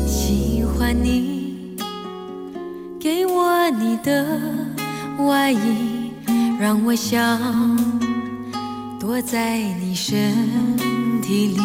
[0.07, 1.77] 喜欢你，
[2.99, 4.25] 给我你的
[5.19, 6.11] 外衣，
[6.59, 7.80] 让我想躲
[9.31, 10.35] 在你身
[11.21, 11.61] 体里。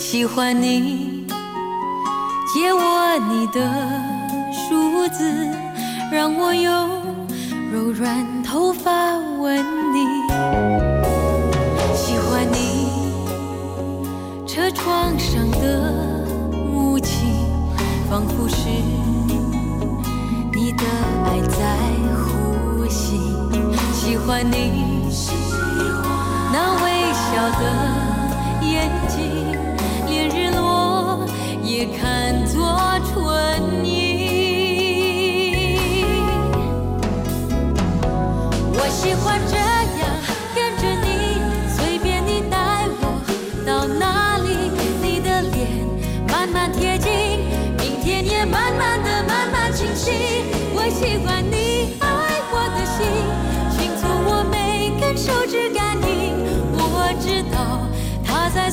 [0.00, 1.24] 喜欢你，
[2.52, 3.60] 借我你的
[4.50, 5.48] 梳子，
[6.10, 6.90] 让我用
[7.70, 10.26] 柔软头发吻你。
[11.94, 12.90] 喜欢你。
[14.44, 16.26] 车窗上的
[16.74, 17.28] 雾气，
[18.10, 18.66] 仿佛是
[20.52, 20.84] 你的
[21.26, 21.78] 爱在
[22.16, 23.20] 呼吸。
[23.92, 24.91] 喜欢你
[26.52, 27.64] 那微笑的
[28.60, 29.16] 眼睛
[30.06, 31.26] 连日落
[31.62, 32.76] 也看作
[33.06, 33.92] 唇印
[38.74, 39.61] 我喜欢这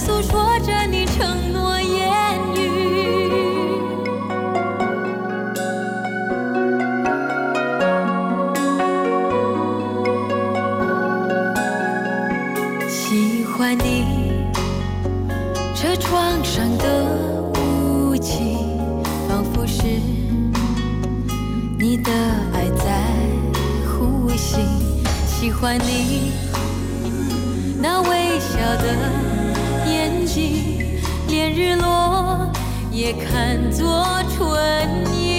[0.09, 2.57] 诉说着你承诺言语。
[12.89, 14.47] 喜欢你
[15.75, 17.05] 车窗上的
[17.53, 18.57] 雾气，
[19.27, 19.83] 仿佛是
[21.77, 22.11] 你的
[22.55, 23.03] 爱在
[23.85, 24.57] 呼吸。
[25.27, 26.31] 喜欢你
[27.79, 29.28] 那微笑的
[31.27, 32.51] 连日落
[32.91, 34.05] 也看作
[34.35, 34.47] 春
[35.11, 35.38] 意。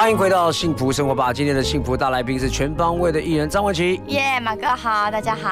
[0.00, 1.30] 欢迎回到幸福生活吧。
[1.30, 4.00] 今天的幸福大来宾是全方位的艺人张文琪。
[4.06, 5.50] 耶，马哥好，大家好。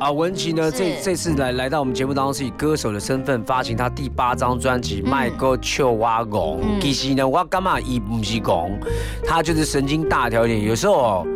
[0.00, 6.58] 啊，文琪呢，是这这次来来到我们节目当中，是以歌手的身份发行他第八张专辑《麦哥秋蛙拱》。
[6.64, 8.76] 嗯其实呢，我干嘛伊不是拱，
[9.24, 10.64] 他就是神经大条一点。
[10.64, 11.26] 有时候哦，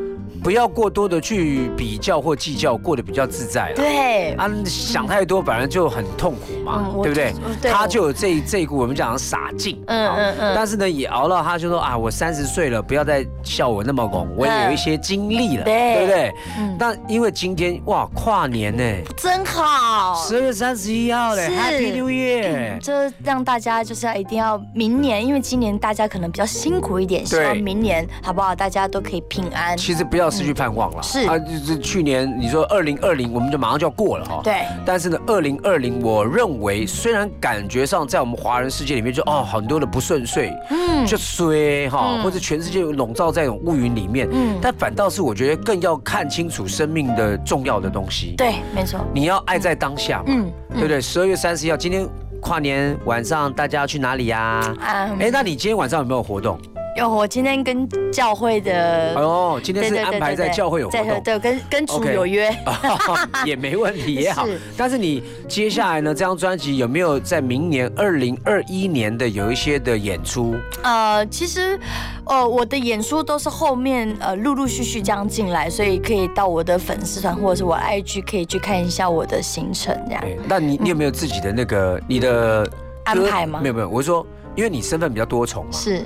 [0.43, 3.75] 不要过多的去比较或计较，过得比较自在啦。
[3.77, 16.35] 对，啊，想太多反而就很痛苦嘛，嗯对不对他就有这这一股我们讲的傻劲，嗯嗯嗯但是呢，也熬到他就说啊，我三十岁了，不要再笑我那么拱，我也有一些经历了，嗯对对不对？
[16.59, 18.83] 嗯那因为今天哇，跨年呢，
[19.17, 20.15] 真好。
[20.27, 22.79] 十二月三十一号嘞，Happy New Year！
[22.81, 28.55] 这让大家就是要一定要明年，因为今年大家可能比较辛苦一点，希望明年好不好？
[28.55, 29.77] 大家都可以平安。
[29.77, 31.21] 其实不要失去盼望了，是。
[31.29, 34.63] 啊，就是去年你说二零二零，我们就马上就要过了哈，对。
[34.85, 41.07] 但是呢，二零二零，我认为虽然感觉上在我们华人世界里面就哦很多的不顺遂，嗯。
[41.07, 42.23] 就衰哈，嗯。
[42.23, 44.59] 或者全世界笼罩在一种乌云里面，嗯。
[44.61, 49.01] 但反倒是我觉得更要看清楚生命的重要的东西，，对，没错。
[49.15, 51.01] 你要爱在当下嘛，嗯，对不对？
[51.01, 52.09] 十二月三十一号，今天
[52.41, 54.39] 跨年晚上大家要去哪里呀？
[54.81, 56.59] 啊哎，那你今天晚上有没有活动？
[56.99, 61.07] 有我今天跟教会的，哦，今天是安排在教会有活动。
[61.09, 62.55] 在对，跟跟主有约。
[63.47, 64.47] 也没问题也好，
[64.77, 66.13] 但是你接下来呢？
[66.13, 70.57] 这张专辑有没有在明年二零二一年的有一些的演出？
[70.83, 71.79] 呃，其实，
[72.25, 80.23] 呃，我的演出都是后面呃陆陆续续这样进来，所以可以到我的粉丝团或者是我的 IG 可以去看一下我的行程这样。
[80.25, 82.69] 哎，那你你有没有自己的那个你的
[83.05, 84.27] 安排吗没有没有，我是说，
[84.57, 86.05] 因为你身份比较多重嘛，是，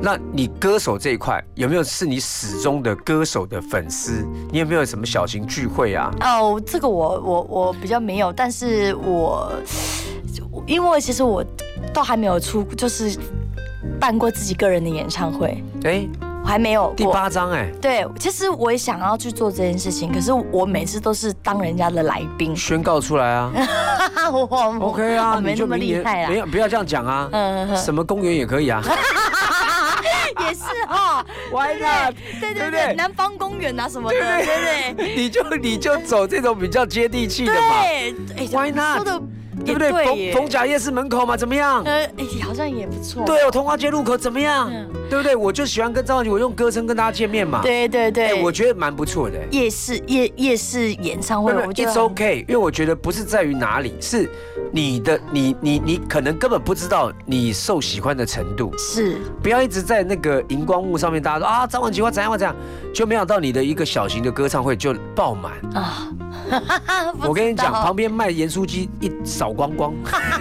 [0.00, 4.26] 那你歌手这一块有没有是你始终的歌手的粉丝？
[4.50, 6.10] 你有没有什么小型聚会啊？
[6.20, 9.52] 哦，这个我我我比较没有，但是我
[10.66, 11.44] 因为其实我
[11.92, 13.18] 都还没有出，就是
[14.00, 16.06] 办过自己个人的演唱会，哎，
[16.42, 17.04] 我还没有第。
[17.06, 22.56] 八张哎，对，其实我也想要去做这件事情，可是我每次都是当人家的来宾。
[22.56, 23.52] 宣告出来啊
[24.32, 26.38] 我我，OK 啊，没那么厉害啦没。
[26.38, 28.82] 有不要这样讲啊，嗯，嗯什么公园也可以啊。
[30.46, 32.14] 也是哈 Why not？
[32.40, 37.82] 对对对不对对，南方公园啊什么的，对对对 你就你就走这种比较接地气的嘛。
[37.82, 38.96] 对，哎 Why not？
[38.96, 39.22] 说的
[39.66, 40.32] 对不对？
[40.32, 41.82] 逢逢甲夜市门口嘛，怎么样？
[41.84, 43.24] 呃，哎，好像也不错。
[43.24, 44.70] 对哦，通化街路口怎么样？
[45.10, 45.34] 对不对？
[45.36, 47.60] 我就喜欢跟张婉琪，我用歌声跟大家见面嘛。
[47.62, 49.38] 对对对，哎，我觉得蛮不错的。
[49.50, 54.28] 夜市夜夜市演唱会，我觉得 It's OK，因为我觉得不是在于哪里，是
[54.72, 58.72] 你的你你你可能根本不知道你受喜欢的程度。
[58.78, 62.54] 是，不要一直在那个荧光幕上面，大家说啊张婉琪我怎样我怎样，
[62.94, 66.08] 就没想到你的一个小型的歌唱会就爆满啊！
[67.26, 69.94] 我跟你讲，旁边卖盐酥鸡一扫光光，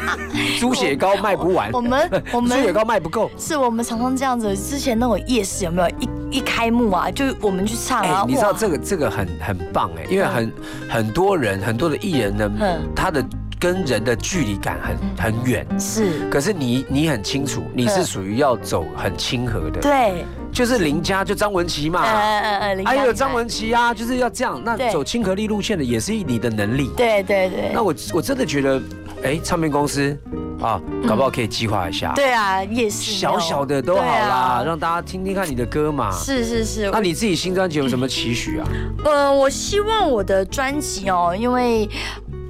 [0.59, 4.55] 猪血糕卖不完，我们我们 猪血糕卖不够，是我们常常这样子。
[4.55, 8.26] 之前那种夜市有没有一一开幕啊，就我们去唱啊？
[8.28, 10.53] 你知道这个这个很很棒哎，因为很
[10.89, 12.51] 很多人很多的艺人呢，
[12.93, 13.26] 他的。
[13.57, 16.30] 跟人的距离感很很远，是。
[16.30, 20.26] 可是你你很清楚，你是属于要走很亲和的，对。
[20.51, 24.61] 就是林家就张文琪嘛，还有张文琪啊，就是要这样。
[24.63, 26.91] 那走亲和力路线的也是你的能力。
[26.97, 27.72] 对对对。
[27.74, 28.80] 那我我真的觉得，
[29.24, 30.18] 哎，唱片公司
[30.61, 32.13] 啊，搞不好可以计划一下。
[32.16, 33.11] 对啊，也是。
[33.11, 36.11] 小小的都好啦，让大家听听看你的歌嘛。
[36.11, 36.89] 是是是。
[36.91, 38.68] 那你自己新专辑有什么期许啊？
[39.05, 41.89] 呃，我希望我的专辑哦，因为。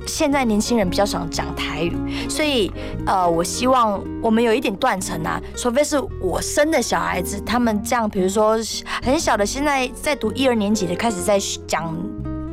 [0.07, 2.71] 现在年轻人比较少讲台语，所以
[3.07, 8.55] 呃，我希望我们有一点断层啊，除非是我生的小孩子，他们这样，比如说
[9.01, 11.91] 很小的，现在在读一二年级的，开始在讲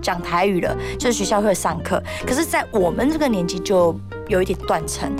[0.02, 3.98] 讲台语了，就是学校会上课，可是，在我们这个年纪就
[4.28, 5.10] 有一点断层，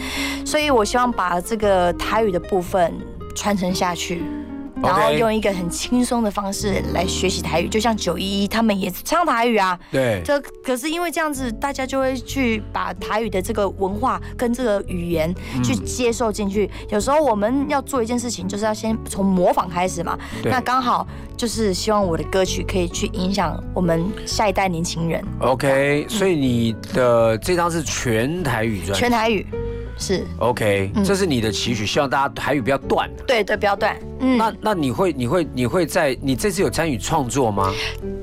[0.44, 2.92] 所以我希望把这个台语的部分
[3.34, 4.22] 传承下去。
[4.82, 9.78] 然后用一个很轻松的方式来学习台语，就像九一一他们也唱台语啊。
[9.90, 10.20] 对。
[10.24, 16.68] 这可是因为这样子，大家就会去把台语的这个文化跟这个语言去接受进去。
[16.90, 20.18] 有时候我们要做一件事情，就是要先从模仿开始嘛。
[20.44, 21.06] 那刚好
[21.36, 25.24] 就是希望我的歌曲可以去影响我们下一代年轻人。
[25.40, 29.00] OK，所以你的这张是全台语专辑。
[29.00, 29.46] 全台语。
[29.98, 33.08] 是，OK，这是你的期许，希望大家台语不要断。
[33.26, 33.96] 对对，不要断。
[34.20, 37.72] 嗯，那那你会你会你会在你这次有参与创作吗？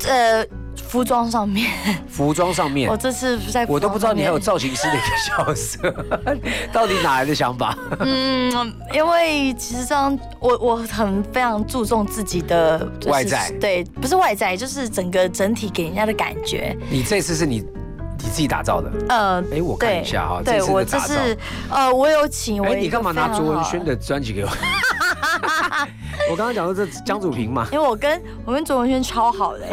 [0.08, 0.46] 呃，
[0.76, 1.72] 服装上面。
[2.10, 2.90] 服装上面。
[2.90, 5.06] 我这次在，我都不知道你还有造型师的一个
[5.46, 6.06] 角色，
[6.74, 7.78] 到底哪来的想法？
[8.00, 8.52] 嗯，
[8.94, 16.76] 因为其实这样，我我很非常注重自己的外在，对，不是外在，就是整个整体给人家的感觉。
[16.90, 17.64] 你这次是你。
[18.22, 21.38] 你自己打造的，呃，哎，我看一下哈，对我这是，
[21.70, 24.50] 呃，我有请，哎，你干嘛拿卓文萱的专辑给我？
[26.30, 29.66] 我刚刚讲的这江祖平嘛，因为我跟我跟卓文萱超好的，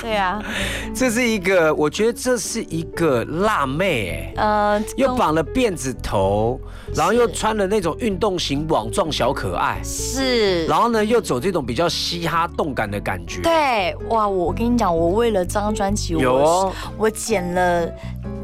[0.00, 0.42] 对啊，
[0.94, 6.58] 这是一个，我觉得这是一个辣妹，哎，呃，又绑了辫子头，
[6.94, 17.87] 然后又穿了那种运动型网状小可爱，是，然后呢又走这种比较嘻哈动感的感觉，对，哇，我跟你讲，我为了这张专辑，有哦，我剪了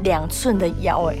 [0.03, 1.15] 两寸的腰，哎。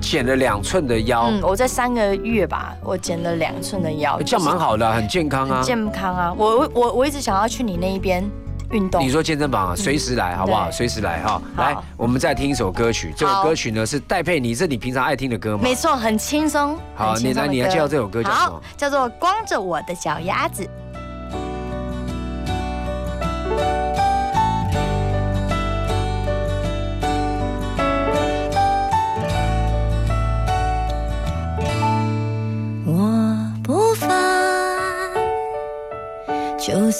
[0.00, 8.24] 减了两寸的腰，嗯，我在三个月吧，我减了两寸的腰，这样蛮好的，很健康啊，健康啊，我我我一直想要去你那一边
[8.70, 9.04] 运动。
[9.04, 10.70] 你说健身房啊，随时来好不好？
[10.70, 15.62] 随时来哈，来，我们再听一首歌曲，这首歌曲呢是戴佩妮，是你平常爱听的歌吗？
[15.62, 16.78] 没错，很轻松。
[16.94, 18.60] 好，你来，你来介绍这首歌叫什么？
[18.78, 20.64] 叫做《光着我的脚丫子》。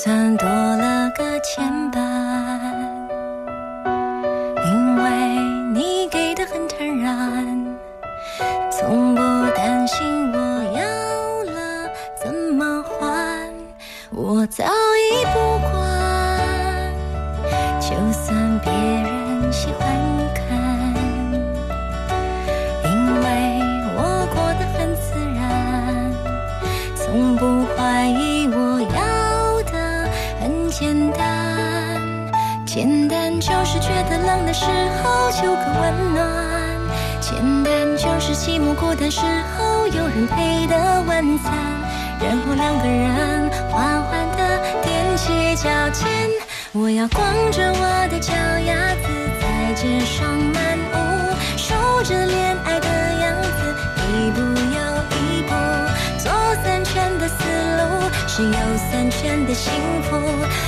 [0.01, 0.50] 就算多
[34.31, 34.65] 冷的时
[35.03, 36.23] 候求个温暖，
[37.21, 39.21] 简单就是寂寞孤单时
[39.57, 41.53] 候有人陪的晚餐，
[42.21, 44.41] 然后两个人缓缓地
[44.85, 46.07] 踮起脚尖，
[46.71, 47.21] 我要光
[47.51, 49.09] 着我的脚丫子
[49.41, 50.95] 在街上漫舞，
[51.57, 51.75] 数
[52.05, 52.87] 着恋爱的
[53.25, 53.59] 样子，
[53.99, 54.41] 一步
[54.77, 54.79] 又
[55.17, 55.19] 一
[58.41, 58.59] 路是右
[58.91, 59.71] 三圈的幸
[60.03, 60.17] 福。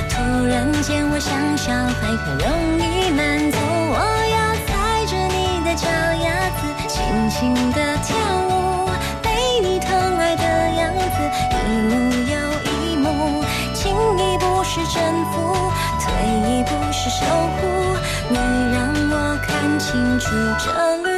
[0.09, 3.59] 突然间，我像小孩，很容易满足。
[3.59, 3.97] 我
[4.29, 5.89] 要踩着你的脚
[6.23, 7.01] 丫子，轻
[7.31, 8.15] 轻地跳
[8.49, 8.91] 舞，
[9.23, 9.31] 被
[9.63, 10.45] 你疼爱的
[10.77, 11.17] 样子，
[11.51, 11.57] 一
[11.89, 12.37] 幕又
[12.71, 13.45] 一幕。
[13.73, 16.13] 进一步是征服，退
[16.51, 17.25] 一步是守
[17.57, 17.97] 护。
[18.29, 18.37] 你
[18.73, 21.12] 让我看清楚这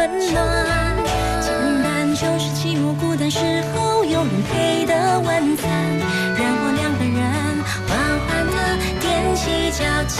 [0.00, 0.96] 温暖，
[1.42, 4.30] 简单就是寂寞孤单时候有人。
[4.50, 5.68] 陪的晚餐，
[6.38, 7.20] 然后两个人
[7.86, 7.90] 缓
[8.24, 8.56] 缓的
[9.02, 9.04] 踮
[9.36, 10.16] 起脚尖，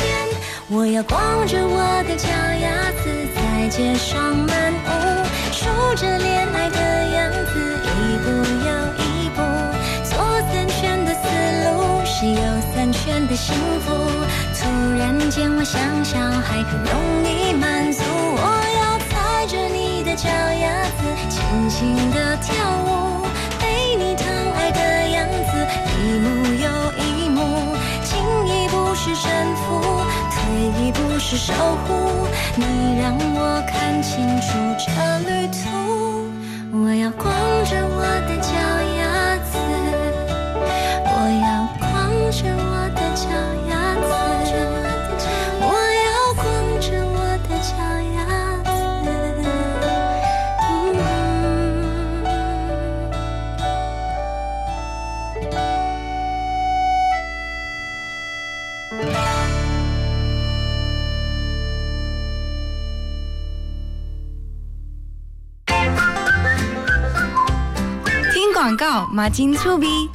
[0.68, 5.64] 我要光着我的脚丫子在街上漫舞，数
[5.96, 6.78] 着恋爱的
[7.16, 8.28] 样子，一步
[8.66, 8.68] 又
[9.00, 9.40] 一步，
[10.04, 10.12] 左
[10.52, 11.24] 三圈的思
[11.64, 12.42] 路是右
[12.74, 13.88] 三圈的幸福。
[14.60, 14.68] 突
[14.98, 16.92] 然间，我想想还很容
[17.24, 17.99] 易满足，
[20.20, 21.00] 小鸭子，
[21.30, 21.40] 轻
[21.70, 22.52] 轻地跳
[22.84, 23.24] 舞，
[23.58, 25.66] 被你疼爱的样子，
[25.96, 29.80] 一幕又一幕，进一步是征服，
[30.30, 30.38] 退
[30.84, 32.26] 一步是守护。
[32.54, 34.92] 你让我看清楚这
[35.26, 37.32] 旅途，我要光
[37.64, 38.52] 着我的脚
[68.80, 70.08] 告，马金粗逼。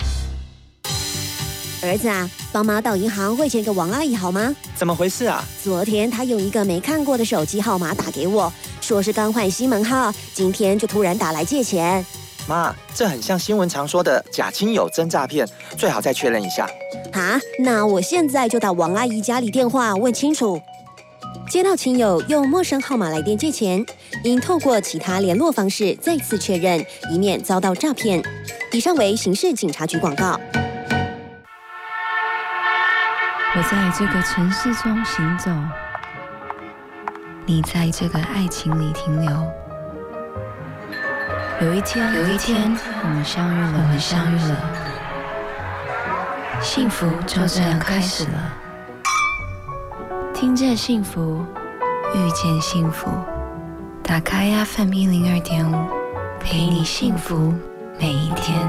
[1.84, 4.56] 儿子啊，帮妈到银行汇钱给王阿姨好吗？
[4.76, 5.46] 怎么回事啊？
[5.64, 8.52] 昨天她用一个没看过的手机号码打给我，
[8.82, 12.04] 说是刚换新门号，今天就突然打来借钱。
[12.48, 15.48] 妈，这很像新闻常说的假亲友真诈骗，
[15.78, 16.68] 最好再确认一下。
[17.14, 20.60] 啊，那我现在就打王阿姨家里电话问清楚。
[21.48, 23.86] 接到亲友用陌生号码来电借钱，
[24.24, 28.22] 应透过其他联络方式再次确认，以免遭到诈骗。
[28.72, 30.40] 以上为刑事警察局广告。
[33.56, 35.50] 我在这个城市中行走，
[37.46, 39.32] 你在这个爱情里停留。
[41.62, 44.58] 有一天，有一天，我们相遇了，我们相遇了，
[46.62, 48.65] 幸福就这样开始了。
[50.36, 51.40] 听见幸福，
[52.14, 53.08] 遇见幸福，
[54.04, 55.76] 打开 FM 一零二点五，
[56.42, 57.54] 陪你幸福
[57.98, 58.60] 每一天。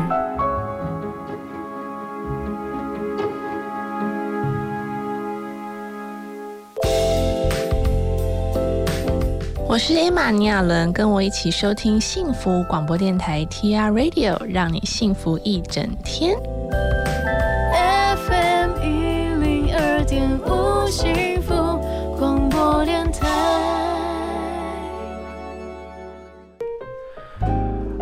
[9.69, 16.37] 我是艾玛尼亚伦，跟我一起收听幸福广播电台 TR Radio，让你幸福一整天。
[17.73, 20.87] FM 一零二点五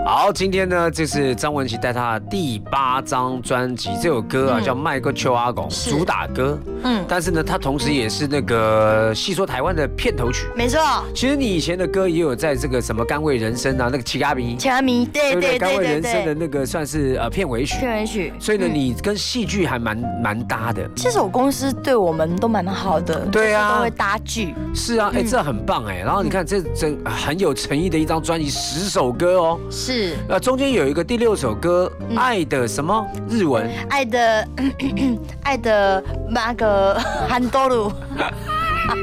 [0.06, 6.58] 好，今天呢，这是张文琪带他的第八张专辑，这首歌啊、嗯叫《麦克秋阿拱》，是主打歌。
[6.82, 10.46] 嗯，但是呢，它同时也是那个《戏说台湾》的片头曲。
[10.54, 10.78] 没错，
[11.14, 17.78] 其实你以前的歌也有在这个什么《甘味人生》啊，那个《奇嘎米》，奇阿米，对对对甘味人生的那个算是呃片尾曲。
[17.78, 18.32] 片尾曲。
[18.38, 20.86] 所以呢，嗯你跟戏剧还蛮蛮搭的。
[20.96, 24.54] 其实我公司对我们都蛮好的，对啊都会搭剧。
[24.74, 26.02] 是啊，哎、嗯这很棒哎。
[26.04, 29.58] 然后你看，这真很有诚意的一张专辑，十首歌哦。
[29.70, 29.93] 是
[30.28, 33.68] 呃，中间有一个第六首歌，嗯爱的什么日文？
[33.90, 34.48] 爱的
[35.44, 36.94] 爱的那个
[37.28, 37.92] 韩多鲁，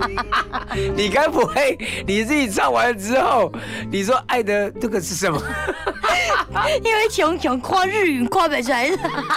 [0.96, 3.52] 你该不会你自己唱完之后，
[3.92, 5.42] 你说爱的这个是什么？
[6.84, 8.89] 因为穷穷跨日语跨不出来，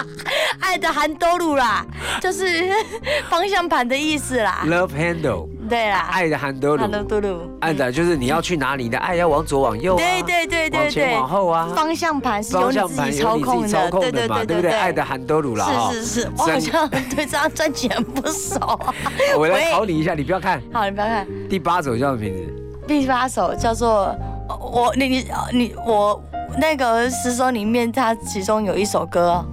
[0.60, 1.84] 爱的韩多鲁啦，
[2.20, 2.70] 就是
[3.28, 4.62] 方向盘的意思啦。
[4.66, 7.50] Love handle，对啦，爱的韩多鲁韩，多鲁。
[7.60, 13.68] 爱的就是你要去哪里，你的爱要往左往右、啊，对对对对往前，往后啊，方向盘是由你自己操控的
[14.12, 14.70] 对对对不对？
[14.70, 18.94] 爱的韩多鲁啦，是是是，我好像对这张专辑很不熟啊。
[19.38, 22.86] 我来考你一下，你不要看好，你不要看第八首叫什么名字？
[22.86, 24.14] 第八首叫做
[24.46, 26.22] 呃我你你你我
[26.59, 29.28] 那个十首里面，它其中有一首歌。
[29.30, 29.46] 哦，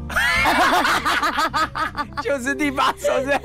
[2.21, 3.39] 就是第八首是，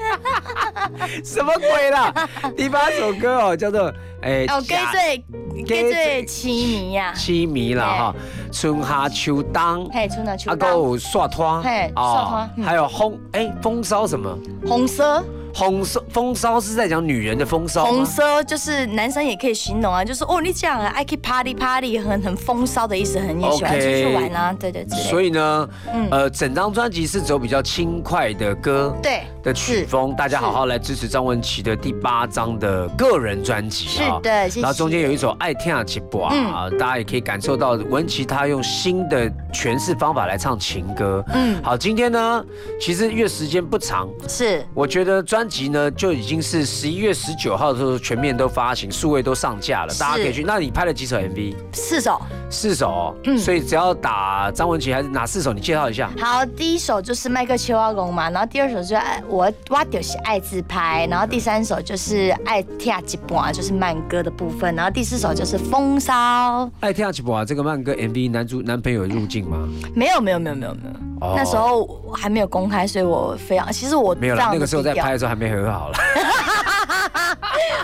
[1.24, 2.12] 什么鬼啦？
[2.56, 3.92] 第八首歌哦，叫做
[4.22, 5.24] 哎哦，跟最
[5.64, 8.14] 跟最痴迷呀，凄迷啦哈，
[8.52, 12.64] 春夏秋冬，嘿，春夏秋啊，还冬，有刷拖，嘿刷拖嗯。
[12.64, 14.36] 还有风哎风骚什么？
[14.66, 15.24] 红色。
[15.56, 17.90] 风骚风骚是在讲女人的风骚吗？
[17.90, 25.02] 红色就是男生也可以形容啊，就是哦，你讲啊，爱去 party party，很很风骚的意思，很也喜欢出去玩啊，对对之类。
[25.02, 26.08] 所以呢，嗯。
[26.10, 34.60] 呃，整张专辑是走比较轻快的歌，对的曲风，大家好好来支持张文琪的第八张的个人专辑是的，谢谢。
[34.60, 41.24] 然后中间有一首《爱听啊起播》啊，大家也可以感受到文琪他用新的诠释方法来唱情歌。
[41.28, 42.44] 嗯，好，今天呢，
[42.80, 50.42] 其实因为时间不长，是，我觉得专辑呢就已经是十一月十九号的时候全面都发行，数位都上架了，大家可以去。
[50.42, 51.54] 那你拍了几首 MV？
[51.72, 52.20] 四首，
[52.50, 53.14] 四首。
[53.22, 55.52] 嗯，所以只要打张文琪还是哪四首？
[55.52, 56.10] 你介绍一下。
[56.18, 66.70] 好，第一首就是麦克秋阿龙嘛，然后第二首就是爱我挖丢是爱自拍，然后第三首就是爱跳吉波，就是慢歌的部分，然后第四首就是风骚。
[66.80, 69.68] 爱跳吉波这个慢歌 MV 男主男朋友入境吗？
[69.94, 70.80] 没有没有没有没有没
[71.20, 75.98] 有，那时候还没有公开，所以我非常其实我没有了，那个时候在拍的时候还没和好 了。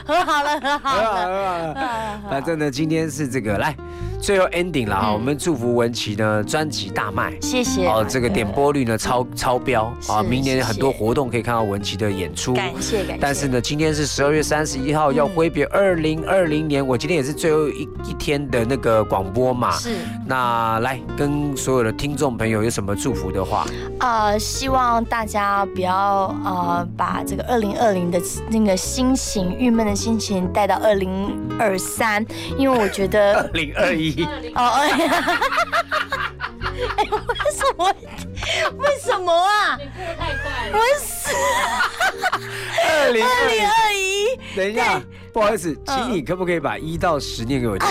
[0.06, 2.20] 和好了， 和好了，和好了。
[2.30, 3.76] 反正呢，今天是这个来。
[4.22, 13.18] 最后 ending 了哈，我们祝福文琪呢专辑大卖，谢谢哦，这个点播率呢超超标啊，明年很多活动可以看到文琪的演出，感谢感谢。
[13.20, 19.96] 但是呢，今天是十二月三十一号，要挥别二零二零年，我今天也是最后一一天的那个广播嘛，是。
[20.24, 23.66] 那来跟所有的听众朋友有什么祝福的话？
[23.98, 32.24] 呃，希望大家不要呃把这个二零二零的那个心情郁闷的心情带到二零二三，
[32.56, 34.11] 因为我觉得 二零二一。
[34.54, 35.40] 哦，哎呀，
[36.96, 37.94] 哎，为什么？
[38.78, 39.76] 为什么啊？
[39.78, 40.78] 你过得太快了。
[40.78, 41.30] 我死。
[42.88, 43.96] 二零二零二一。
[44.56, 45.00] 等一下，
[45.32, 47.88] 不好意思，请你可不可以把一到十念给我听？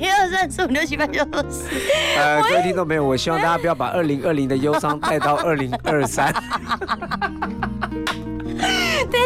[0.00, 1.14] 一二三四五六七八九
[1.50, 1.80] 十。
[2.16, 6.32] 呃，各位听众朋友，我希望大家不要把二零二零的忧伤带到二零二三。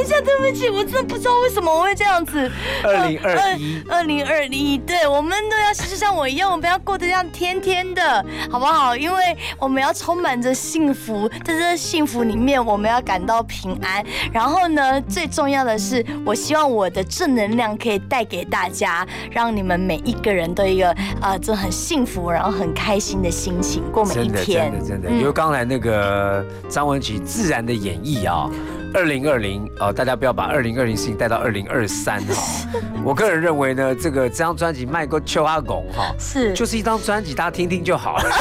[0.01, 2.51] 等一下，对不起，我真的不知道为什么我会这样子。
[2.83, 8.97] 二零二一，二零二一，对，我们都要就像我一样，我们要过得这样天天的，好不好？
[8.97, 14.03] 因为我们要充满着幸福，在这幸福里面，我们要感到平安。
[14.33, 20.91] 然后呢，最重要的是，我希望我的正能量可以带给大家，让你们每一个人都一个
[21.21, 24.73] 啊，这很幸福，然后很开心的心情过每一天。
[24.73, 25.11] 真的，真的，真的。
[25.11, 28.51] 因为刚才那个张文琪自然的演绎啊。
[28.93, 32.43] 二零二零啊，大家不要把二零二零事情带到二零二三哈。
[33.05, 38.25] 我个人认为呢，这个这张专辑卖过秋阿拱哈，是就是一张专辑，大家听听就好了。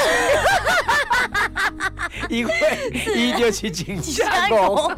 [2.29, 2.53] 因为
[3.15, 4.91] 一六七金夏公。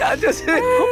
[0.00, 0.44] 他就是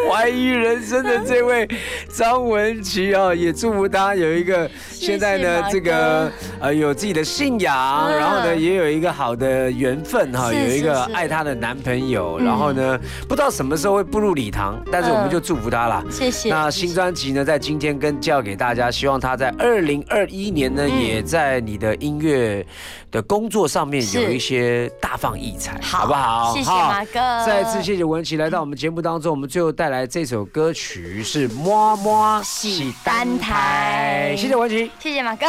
[0.08, 1.68] 怀疑人生的这位
[2.08, 12.98] 张文琪啊，也祝福他有一个现在呢这个呃有自己的信仰，然后呢也有一个好的缘分哈，有一个爱他的男朋友，然后呢
[13.28, 16.04] 不知道什么时候会步入礼堂，但是我们就祝福他了。
[16.10, 16.48] 谢谢。
[16.50, 22.64] 那新专辑呢在今天跟教给大家，希望他在二零二一年呢也在你的音乐
[23.12, 26.52] 的工作上面有一些大放异彩，好不好？
[26.54, 27.20] 谢谢马哥。
[27.46, 35.46] 再次谢谢文琪来到我们节目当中，我们最后带来这首歌曲是《摸摸喜单台》，谢谢文琪，谢谢马哥。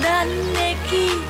[0.00, 1.29] 着咱的记